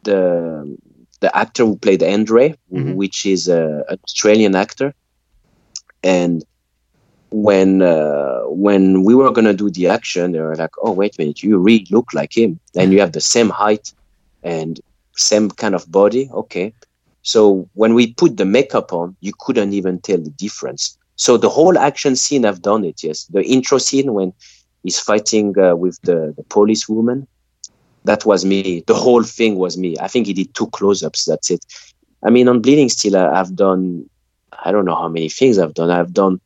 [0.05, 0.77] the
[1.21, 2.95] the actor who played Andre, mm-hmm.
[2.95, 4.95] which is a, an Australian actor,
[6.03, 6.45] and
[7.31, 11.23] when uh, when we were gonna do the action, they were like, "Oh, wait a
[11.23, 13.93] minute, you really look like him, and you have the same height
[14.43, 14.81] and
[15.17, 16.73] same kind of body." Okay,
[17.23, 20.97] so when we put the makeup on, you couldn't even tell the difference.
[21.17, 23.03] So the whole action scene, I've done it.
[23.03, 24.33] Yes, the intro scene when
[24.83, 27.27] he's fighting uh, with the, the police woman,
[28.05, 28.85] that was me.
[28.87, 29.97] The whole thing was me.
[30.01, 31.25] I think he did two close-ups.
[31.25, 31.65] That's it.
[32.23, 34.09] I mean, on Bleeding Steel, I've done.
[34.65, 35.91] I don't know how many things I've done.
[35.91, 36.41] I've done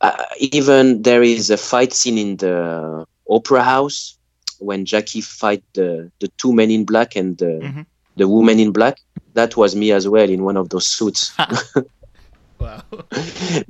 [0.00, 4.16] uh, even there is a fight scene in the opera house
[4.58, 7.82] when Jackie fight the the two men in black and the mm-hmm.
[8.16, 8.98] the woman in black.
[9.34, 11.32] That was me as well in one of those suits.
[12.58, 12.82] Wow.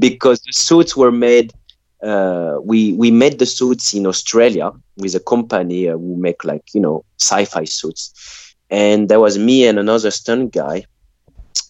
[0.00, 1.54] because the suits were made.
[2.02, 6.64] Uh, we we made the suits in Australia with a company uh, who make like
[6.74, 10.84] you know sci-fi suits, and there was me and another stunt guy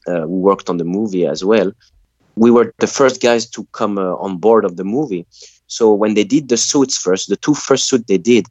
[0.06, 1.72] uh, who worked on the movie as well.
[2.36, 5.26] We were the first guys to come uh, on board of the movie.
[5.66, 8.46] So when they did the suits first, the two first suits they did,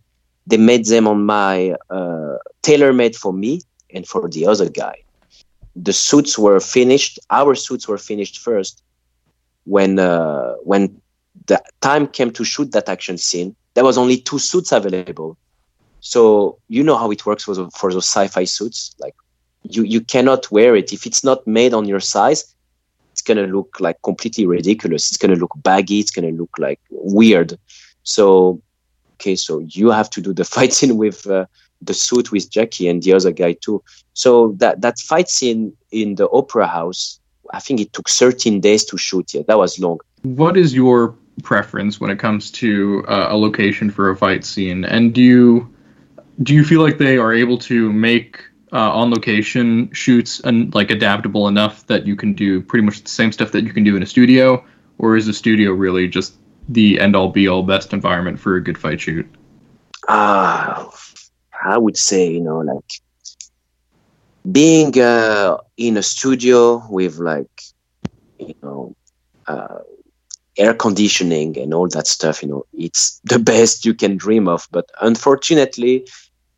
[0.46, 3.62] they made them on my uh, tailor made for me
[3.94, 4.96] and for the other guy.
[5.76, 7.20] The suits were finished.
[7.30, 8.82] Our suits were finished first.
[9.66, 9.98] When
[10.64, 11.02] when
[11.50, 15.36] the time came to shoot that action scene, there was only two suits available.
[16.00, 18.96] So you know how it works for, the, for those sci-fi suits.
[19.00, 19.16] Like
[19.64, 22.56] you you cannot wear it if it's not made on your size.
[23.12, 25.10] It's gonna look like completely ridiculous.
[25.10, 26.00] It's gonna look baggy.
[26.00, 27.60] It's gonna look like weird.
[28.04, 28.62] So
[29.16, 31.46] okay, so you have to do the fight scene with uh,
[31.82, 33.84] the suit with Jackie and the other guy too.
[34.14, 37.20] So that that fight scene in the opera house,
[37.52, 39.34] I think it took 13 days to shoot.
[39.34, 40.00] Yeah, that was long.
[40.22, 44.86] What is your preference when it comes to uh, a location for a fight scene?
[44.86, 45.74] And do you
[46.44, 48.42] do you feel like they are able to make
[48.72, 53.10] uh, on location shoots and like adaptable enough that you can do pretty much the
[53.10, 54.64] same stuff that you can do in a studio,
[54.98, 56.36] or is the studio really just
[56.70, 59.28] the end all be all best environment for a good fight shoot?
[60.08, 60.90] Ah,
[61.64, 63.02] I would say you know like
[64.50, 67.62] being uh, in a studio with like
[68.38, 68.96] you know
[69.48, 69.80] uh,
[70.60, 72.44] air conditioning and all that stuff.
[72.44, 74.68] You know, it's the best you can dream of.
[74.72, 76.08] But unfortunately,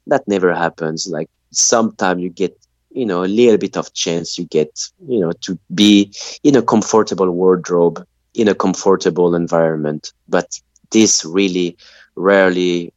[0.08, 1.08] that never happens.
[1.08, 2.58] Like sometimes you get
[2.92, 6.12] you know a little bit of chance you get you know to be
[6.44, 8.06] in a comfortable wardrobe
[8.36, 10.60] in a comfortable environment but
[10.92, 11.78] this really
[12.16, 12.94] rarely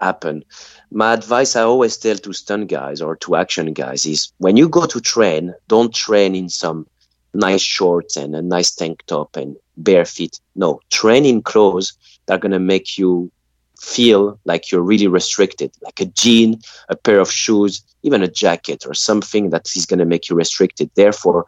[0.00, 0.44] happen
[0.90, 4.68] my advice i always tell to stunt guys or to action guys is when you
[4.68, 6.86] go to train don't train in some
[7.34, 11.92] nice shorts and a nice tank top and bare feet no training clothes
[12.26, 13.30] that are going to make you
[13.84, 18.84] feel like you're really restricted, like a jean, a pair of shoes, even a jacket
[18.86, 20.90] or something that is going to make you restricted.
[20.94, 21.46] Therefore,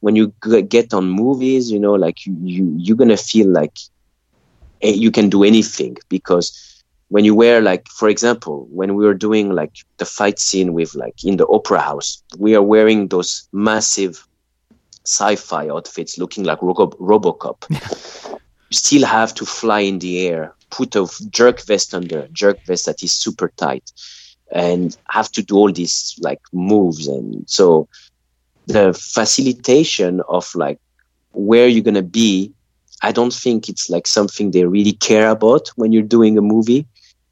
[0.00, 0.32] when you
[0.68, 3.78] get on movies, you know, like you, you you're going to feel like
[4.82, 9.14] eh, you can do anything because when you wear like for example when we were
[9.14, 13.48] doing like the fight scene with like in the opera house we are wearing those
[13.50, 14.27] massive
[15.08, 17.64] sci-fi outfits looking like Robo- robocop
[18.70, 22.86] you still have to fly in the air put a jerk vest under, jerk vest
[22.86, 23.92] that is super tight,
[24.52, 27.06] and have to do all these like moves.
[27.06, 27.88] And so
[28.66, 30.78] the facilitation of like
[31.32, 32.52] where you're gonna be,
[33.02, 36.86] I don't think it's like something they really care about when you're doing a movie.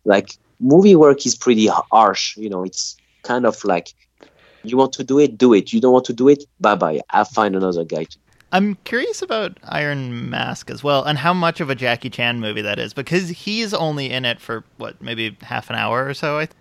[0.05, 2.65] Like movie work is pretty harsh, you know.
[2.65, 3.93] It's kind of like
[4.71, 5.73] you want to do it, do it.
[5.73, 7.01] You don't want to do it, bye bye.
[7.11, 8.19] I'll find another guy to
[8.53, 12.63] I'm curious about Iron Mask as well, and how much of a Jackie Chan movie
[12.63, 16.39] that is, because he's only in it for what, maybe half an hour or so.
[16.39, 16.57] I th-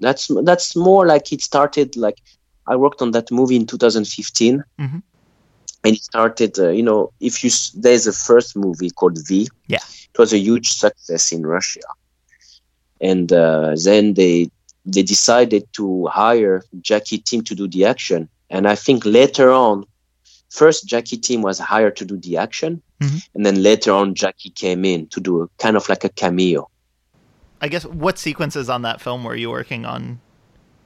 [0.00, 1.96] that's that's more like it started.
[1.96, 2.20] Like
[2.66, 4.98] I worked on that movie in 2015, mm-hmm.
[5.84, 6.58] and it started.
[6.58, 9.48] Uh, you know, if you there's a first movie called Viy.
[9.66, 9.78] Yeah,
[10.12, 11.80] it was a huge success in Russia,
[13.00, 14.50] and uh, then they
[14.84, 19.84] they decided to hire Jackie Team to do the action, and I think later on
[20.54, 23.18] first Jackie team was hired to do the action, mm-hmm.
[23.34, 26.70] and then later on Jackie came in to do a, kind of like a cameo.
[27.60, 30.20] I guess what sequences on that film were you working on?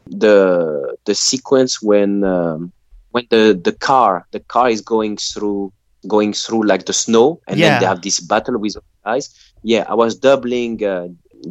[0.07, 2.73] The the sequence when um,
[3.11, 5.73] when the the car the car is going through
[6.07, 7.69] going through like the snow, and yeah.
[7.69, 9.27] then they have this battle with the guys.
[9.63, 11.09] Yeah, I was doubling uh,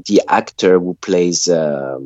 [0.07, 1.99] the actor who plays uh,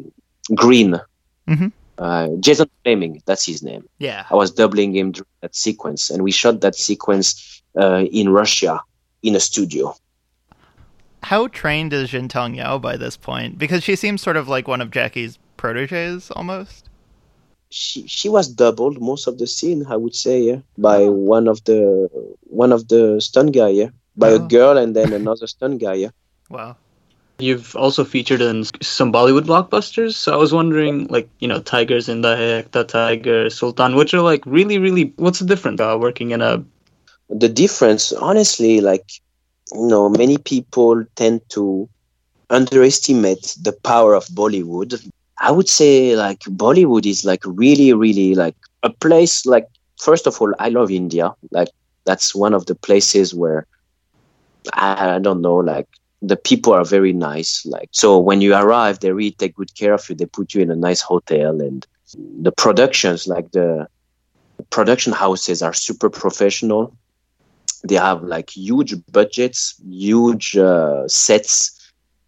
[0.56, 1.00] Green.
[1.48, 1.68] Mm-hmm
[2.02, 3.88] uh, Jason Flemyng, that's his name.
[4.00, 4.26] Yeah.
[4.32, 8.82] I was doubling him during that sequence, and we shot that sequence uh, in Russia
[9.22, 9.96] in a studio.
[11.22, 13.60] How trained is Jin Tong Yao by this point?
[13.60, 16.90] Because she seems sort of like one of Jackie's proteges almost.
[17.70, 21.12] She she was doubled most of the scene, I would say, yeah, by oh.
[21.12, 22.10] one of the
[22.42, 24.36] one of the stunt guy, yeah, by oh.
[24.38, 26.10] a girl and then another stunt guy, yeah.
[26.50, 26.76] Wow.
[27.42, 31.98] You've also featured in some Bollywood blockbusters, so I was wondering, like, you know, Tiger
[31.98, 35.14] Zinda Hai, Ek Tha Tiger, Sultan, which are like really, really.
[35.18, 36.64] What's the difference uh, working in a?
[37.30, 39.10] The difference, honestly, like,
[39.74, 41.90] you know, many people tend to
[42.50, 45.02] underestimate the power of Bollywood.
[45.40, 49.46] I would say, like, Bollywood is like really, really like a place.
[49.46, 49.68] Like,
[50.00, 51.34] first of all, I love India.
[51.52, 51.70] Like,
[52.06, 53.66] that's one of the places where
[54.74, 55.88] I don't know, like
[56.22, 57.66] the people are very nice.
[57.66, 60.16] Like so, when you arrive, they really take good care of you.
[60.16, 61.86] They put you in a nice hotel, and
[62.42, 63.88] the productions, like the
[64.70, 66.94] production houses, are super professional.
[67.84, 71.78] they have like huge budgets, huge uh, sets.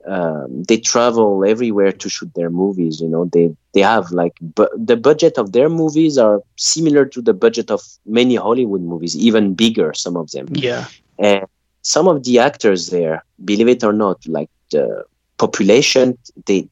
[0.08, 3.00] Um, they travel everywhere to shoot their movies.
[3.02, 7.22] You know, they they have like bu- the budget of their movies are similar to
[7.22, 9.94] the budget of many Hollywood movies, even bigger.
[9.94, 10.48] Some of them.
[10.52, 10.88] Yeah.
[11.20, 11.46] And
[11.84, 15.04] some of the actors there, believe it or not, like the
[15.38, 16.70] population, they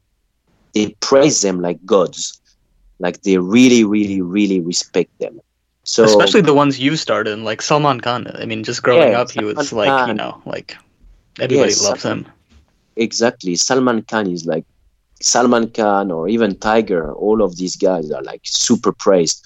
[0.74, 2.40] they praise them like gods.
[3.00, 5.40] Like they really, really, really respect them.
[5.84, 8.26] So especially the ones you started, like Salman Khan.
[8.34, 10.76] I mean, just growing Yeah, up, he was Salman like, you know, like
[11.40, 12.26] everybody Yes, loves him.
[12.96, 14.64] exactly salman khan is like
[15.22, 19.42] salman khan or even tiger all of these guys are like super praised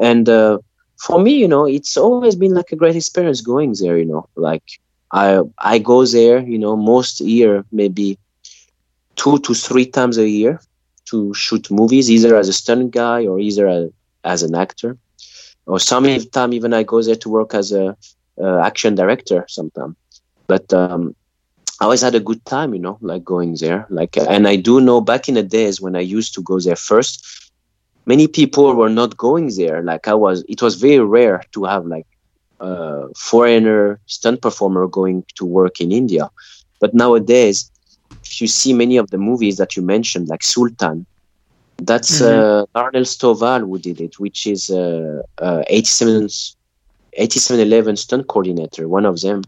[0.00, 0.58] and uh,
[1.04, 4.24] for me you know it's always been like a great experience going there you know
[4.36, 4.64] like
[5.22, 5.26] i
[5.72, 8.18] i go there you know most year maybe
[9.16, 10.54] two to three times a year
[11.10, 13.78] to shoot movies either as a stunt guy or either a,
[14.24, 14.96] as an actor
[15.66, 16.04] or some
[16.36, 17.84] time even i go there to work as a
[18.44, 19.96] uh, action director sometime
[20.46, 21.14] but um,
[21.80, 23.86] I always had a good time, you know, like going there.
[23.90, 26.76] Like, and I do know back in the days when I used to go there
[26.76, 27.52] first,
[28.06, 29.82] many people were not going there.
[29.82, 32.06] Like I was, it was very rare to have like
[32.64, 36.30] a foreigner stunt performer going to work in India.
[36.80, 37.70] But nowadays,
[38.24, 41.06] if you see many of the movies that you mentioned, like Sultan,
[41.78, 46.28] that's uh, Larnell Stovall who did it, which is uh, uh, 87,
[47.14, 49.42] 8711 stunt coordinator, one of them.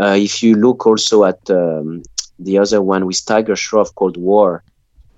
[0.00, 2.02] Uh, if you look also at um,
[2.38, 4.64] the other one with Tiger Shroff called War,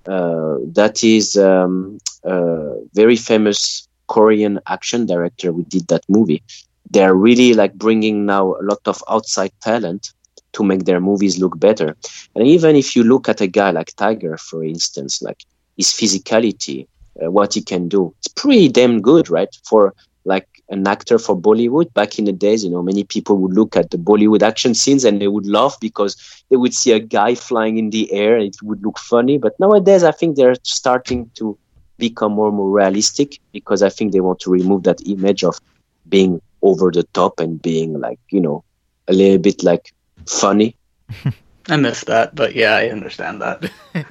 [0.07, 6.43] uh, that is um, a very famous Korean action director who did that movie.
[6.91, 10.13] They're really like bringing now a lot of outside talent
[10.53, 11.97] to make their movies look better.
[12.35, 15.45] And even if you look at a guy like Tiger, for instance, like
[15.77, 16.87] his physicality,
[17.23, 19.49] uh, what he can do, it's pretty damn good, right?
[19.65, 19.95] For
[20.25, 23.77] like an actor for Bollywood back in the days, you know, many people would look
[23.77, 26.17] at the Bollywood action scenes and they would laugh because
[26.49, 29.37] they would see a guy flying in the air and it would look funny.
[29.39, 31.59] But nowadays, I think they're starting to
[31.99, 35.61] become more and more realistic because I think they want to remove that image of
[36.09, 38.65] being over the top and being like, you know,
[39.07, 39.93] a little bit like
[40.27, 40.77] funny.
[41.69, 43.71] I miss that, but yeah, I understand that.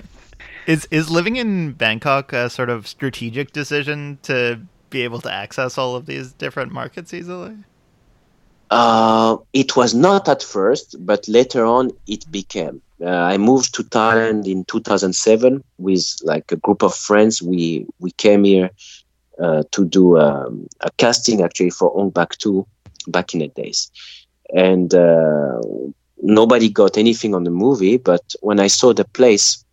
[0.65, 5.77] Is is living in Bangkok a sort of strategic decision to be able to access
[5.77, 7.57] all of these different markets easily?
[8.71, 12.81] Uh, it was not at first, but later on it became.
[13.01, 17.41] Uh, I moved to Thailand in 2007 with like a group of friends.
[17.41, 18.69] We we came here
[19.39, 22.65] to do um, a casting actually for Ong Bak 2
[23.07, 23.91] back in the days,
[24.53, 25.59] and uh,
[26.21, 27.97] nobody got anything on the movie.
[27.97, 29.63] But when I saw the place,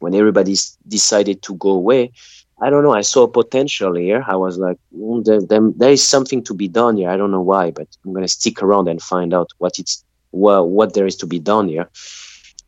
[0.00, 0.56] when everybody
[0.88, 2.12] decided to go away,
[2.60, 2.92] I don't know.
[2.92, 4.24] I saw potential here.
[4.26, 7.10] I was like, mm, there, there, there is something to be done here.
[7.10, 10.68] I don't know why, but I'm gonna stick around and find out what it's well,
[10.68, 11.88] what there is to be done here.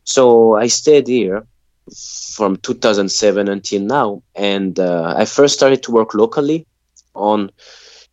[0.03, 1.47] So I stayed here
[2.35, 6.65] from 2007 until now, and uh, I first started to work locally.
[7.13, 7.49] On,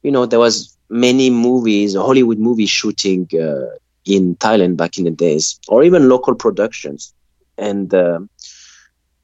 [0.03, 5.11] you know, there was many movies, Hollywood movie shooting uh, in Thailand back in the
[5.11, 7.15] days, or even local productions,
[7.59, 7.93] and.
[7.93, 8.20] Uh,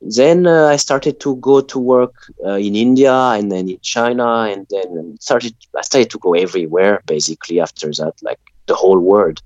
[0.01, 2.15] then uh, I started to go to work
[2.45, 7.03] uh, in India and then in China, and then started I started to go everywhere
[7.07, 9.43] basically after that, like the whole world.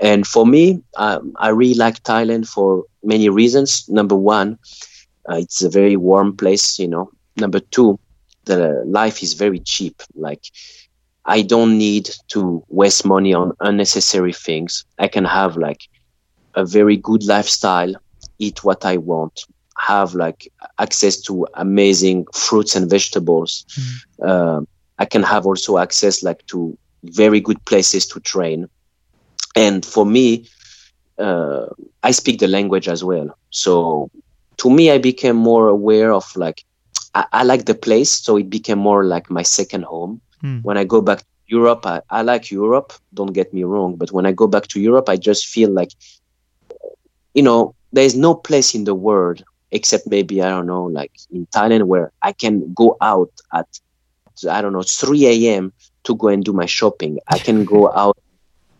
[0.00, 3.88] And for me, um, I really like Thailand for many reasons.
[3.88, 4.58] Number one,
[5.30, 7.10] uh, it's a very warm place, you know.
[7.36, 7.98] Number two,
[8.44, 10.02] the life is very cheap.
[10.14, 10.42] Like
[11.24, 14.84] I don't need to waste money on unnecessary things.
[14.98, 15.82] I can have like
[16.54, 17.94] a very good lifestyle,
[18.38, 19.46] eat what I want,
[19.78, 23.64] have like access to amazing fruits and vegetables.
[24.22, 24.68] Um,
[24.98, 28.68] I can have also access like to very good places to train.
[29.54, 30.48] And for me,
[31.18, 31.66] uh,
[32.02, 33.36] I speak the language as well.
[33.50, 34.10] So
[34.58, 36.64] to me, I became more aware of like
[37.14, 40.20] I, I like the place, so it became more like my second home.
[40.40, 40.58] Hmm.
[40.60, 42.92] When I go back to Europe, I, I like Europe.
[43.12, 45.92] Don't get me wrong, but when I go back to Europe, I just feel like
[47.34, 51.12] you know there is no place in the world except maybe I don't know, like
[51.30, 53.66] in Thailand, where I can go out at
[54.50, 55.72] I don't know 3 a.m.
[56.04, 57.18] to go and do my shopping.
[57.28, 58.16] I can go out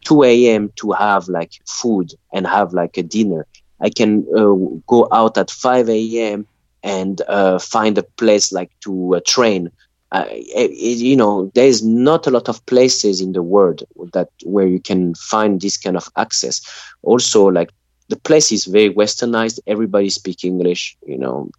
[0.05, 0.71] 2 a.m.
[0.77, 3.47] to have like food and have like a dinner.
[3.81, 4.55] I can uh,
[4.89, 6.01] go out at 5
[6.33, 6.47] a.m.
[6.83, 9.71] and uh, find a place like to uh, train.
[10.15, 13.83] It, it- you know, there's not a lot of places in the world
[14.13, 16.61] that where you can find this kind of access.
[17.03, 17.71] Also, like
[18.09, 19.59] the place is very westernized.
[19.67, 20.97] Everybody speak English.
[21.07, 21.51] You know,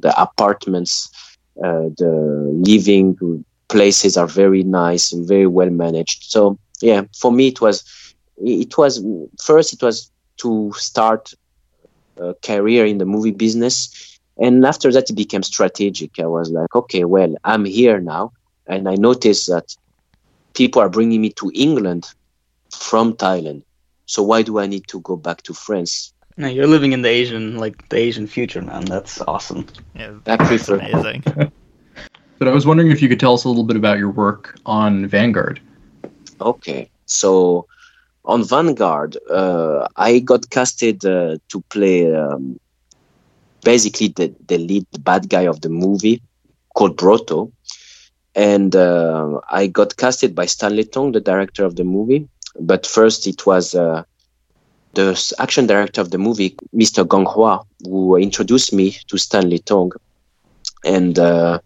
[0.00, 1.08] the apartments,
[1.62, 3.16] uh, the living
[3.68, 6.24] places are very nice and very well managed.
[6.24, 7.84] So yeah, for me it was
[8.38, 9.02] it was
[9.40, 11.32] first it was to start
[12.18, 16.18] a career in the movie business, and after that it became strategic.
[16.18, 18.32] I was like, okay, well, I'm here now,
[18.66, 19.74] and I noticed that
[20.54, 22.06] people are bringing me to England
[22.70, 23.62] from Thailand.
[24.06, 26.12] So why do I need to go back to France?
[26.36, 28.84] No, you're living in the Asian, like the Asian future, man.
[28.84, 29.66] That's awesome.
[29.94, 31.24] Yeah, I that's prefer- amazing.
[32.38, 34.58] But I was wondering if you could tell us a little bit about your work
[34.66, 35.58] on Vanguard.
[36.40, 37.66] Okay, so
[38.24, 42.58] on Vanguard, uh, I got casted uh, to play um,
[43.62, 46.22] basically the, the lead bad guy of the movie
[46.74, 47.50] called Broto.
[48.34, 52.28] And uh, I got casted by Stanley Tong, the director of the movie.
[52.60, 54.02] But first, it was uh,
[54.94, 57.04] the action director of the movie, Mr.
[57.06, 59.92] Gong Hua, who introduced me to Stanley Tong.
[60.84, 61.60] And uh,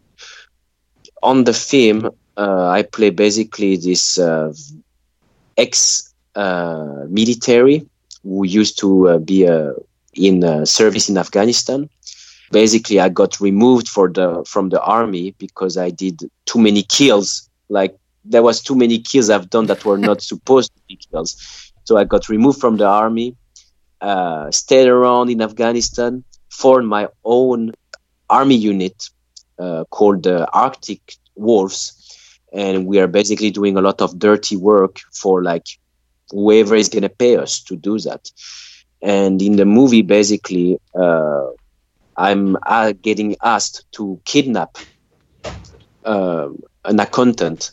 [1.22, 2.10] on the film,
[2.48, 4.52] I play basically this uh,
[5.56, 7.86] ex uh, military
[8.22, 9.72] who used to uh, be uh,
[10.14, 11.88] in uh, service in Afghanistan.
[12.50, 17.48] Basically, I got removed for the from the army because I did too many kills.
[17.68, 21.36] Like there was too many kills I've done that were not supposed to be kills.
[21.84, 23.36] So I got removed from the army,
[24.00, 27.72] uh, stayed around in Afghanistan, formed my own
[28.28, 29.10] army unit
[29.58, 31.99] uh, called the Arctic Wolves,
[32.52, 35.66] and we are basically doing a lot of dirty work for like
[36.30, 38.30] whoever is going to pay us to do that.
[39.02, 41.46] And in the movie, basically, uh,
[42.16, 44.76] I'm uh, getting asked to kidnap
[46.04, 47.72] um an accountant,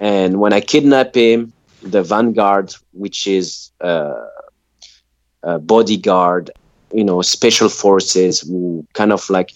[0.00, 1.52] and when I kidnap him,
[1.82, 4.26] the vanguard, which is uh,
[5.42, 6.50] a bodyguard,
[6.92, 9.50] you know, special forces, who kind of like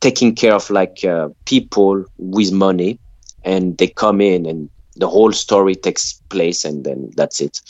[0.00, 2.98] taking care of like uh, people with money
[3.46, 7.60] and they come in and the whole story takes place and then that's it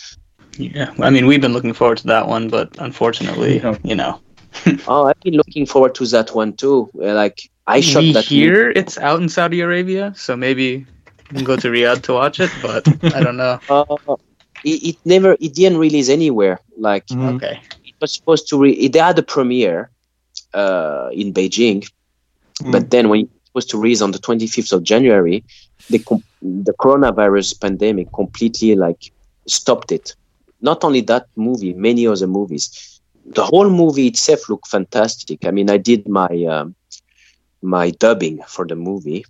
[0.58, 3.76] Yeah, I mean, we've been looking forward to that one, but unfortunately, Yeah.
[3.84, 4.20] you know,
[4.86, 8.24] oh i've been looking forward to that one too Uh, like i shot we that
[8.24, 10.86] hear it's out in Saudi Arabia, so maybe
[11.30, 13.60] we can go to Riyadh to watch it, but I don't know.
[13.68, 14.00] movie.
[14.08, 14.16] Uh,
[14.64, 17.60] it, it never it didn't release anywhere like Okay.
[17.84, 19.90] it was supposed to re- they had a premiere
[20.54, 21.88] uh, in beijing
[22.62, 22.72] Mm.
[22.72, 25.42] but then when it was supposed to release on the 25th of january
[25.90, 25.98] the
[26.42, 29.12] the coronavirus pandemic completely like
[29.46, 30.14] stopped it.
[30.60, 33.00] Not only that movie many other movies.
[33.24, 35.44] The whole movie itself looked fantastic.
[35.44, 36.74] I mean i did my um,
[37.62, 39.24] my dubbing for the movie.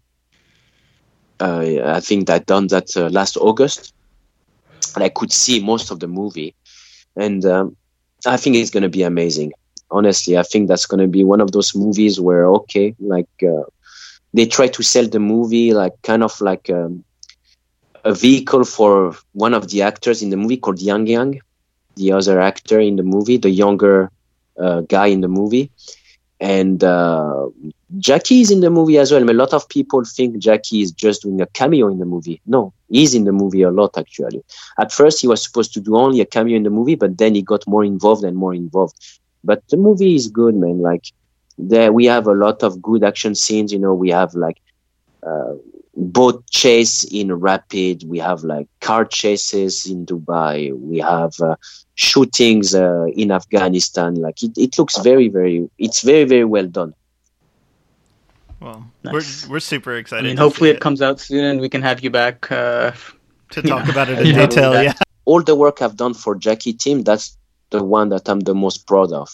[1.40, 3.92] Uh, i think i done that uh, last august.
[4.94, 6.54] And i could see most of the movie.
[7.16, 7.76] And um,
[8.26, 9.52] i think it's going to be amazing.
[9.90, 13.62] Honestly i think that's going to be one of those movies where okay like uh,
[14.36, 17.02] they try to sell the movie like kind of like um,
[18.04, 21.40] a vehicle for one of the actors in the movie called Yang Yang,
[21.96, 24.10] the other actor in the movie, the younger
[24.60, 25.70] uh, guy in the movie.
[26.38, 27.46] And uh,
[27.98, 29.22] Jackie is in the movie as well.
[29.22, 32.04] I mean, a lot of people think Jackie is just doing a cameo in the
[32.04, 32.42] movie.
[32.44, 34.44] No, he's in the movie a lot actually.
[34.78, 37.34] At first, he was supposed to do only a cameo in the movie, but then
[37.34, 38.96] he got more involved and more involved.
[39.42, 40.82] But the movie is good, man.
[40.82, 41.06] Like
[41.58, 43.72] there, we have a lot of good action scenes.
[43.72, 44.58] You know, we have like
[45.22, 45.54] uh,
[45.96, 48.04] boat chase in rapid.
[48.06, 50.72] We have like car chases in Dubai.
[50.78, 51.56] We have uh,
[51.94, 54.16] shootings uh, in Afghanistan.
[54.16, 55.68] Like it, it looks very, very.
[55.78, 56.94] It's very, very well done.
[58.60, 59.46] Well, Nice.
[59.46, 60.24] we're we're super I excited.
[60.24, 62.50] mean, hopefully see it comes out soon and we can have you back.
[62.50, 62.92] Uh,
[63.50, 63.92] to talk know.
[63.92, 64.46] about it in Yeah.
[64.46, 64.82] detail.
[64.82, 64.92] Yeah.
[65.24, 67.36] All the work I've done for Jackie Team, that's
[67.70, 69.28] the one that I'm the most proud of.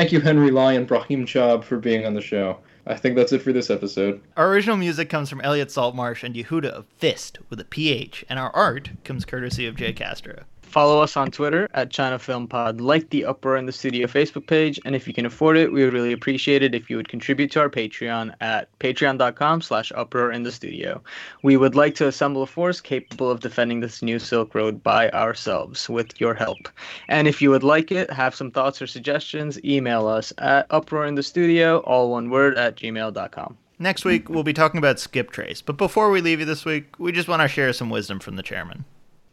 [0.00, 2.56] Thank you, Henry Lai and Brahim Chab, for being on the show.
[2.86, 4.22] I think that's it for this episode.
[4.34, 8.38] Our original music comes from Elliot Saltmarsh and Yehuda of Fist with a PH, and
[8.38, 10.44] our art comes courtesy of Jay Castro.
[10.70, 12.80] Follow us on Twitter at China Film Pod.
[12.80, 15.84] Like the Uproar in the Studio Facebook page, and if you can afford it, we
[15.84, 20.30] would really appreciate it if you would contribute to our Patreon at patreon.com slash uproar
[20.30, 21.02] in the studio.
[21.42, 25.10] We would like to assemble a force capable of defending this new Silk Road by
[25.10, 26.68] ourselves with your help.
[27.08, 31.06] And if you would like it, have some thoughts or suggestions, email us at uproar
[31.06, 33.56] in the studio, all one word, at gmail.com.
[33.78, 36.98] Next week, we'll be talking about Skip Trace, but before we leave you this week,
[36.98, 38.84] we just want to share some wisdom from the chairman.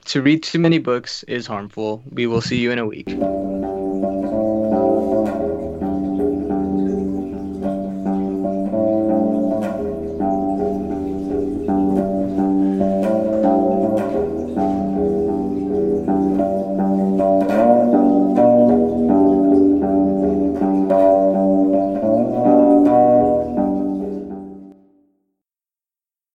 [0.08, 2.02] To read too many books is harmful.
[2.10, 3.10] We will see you in a week.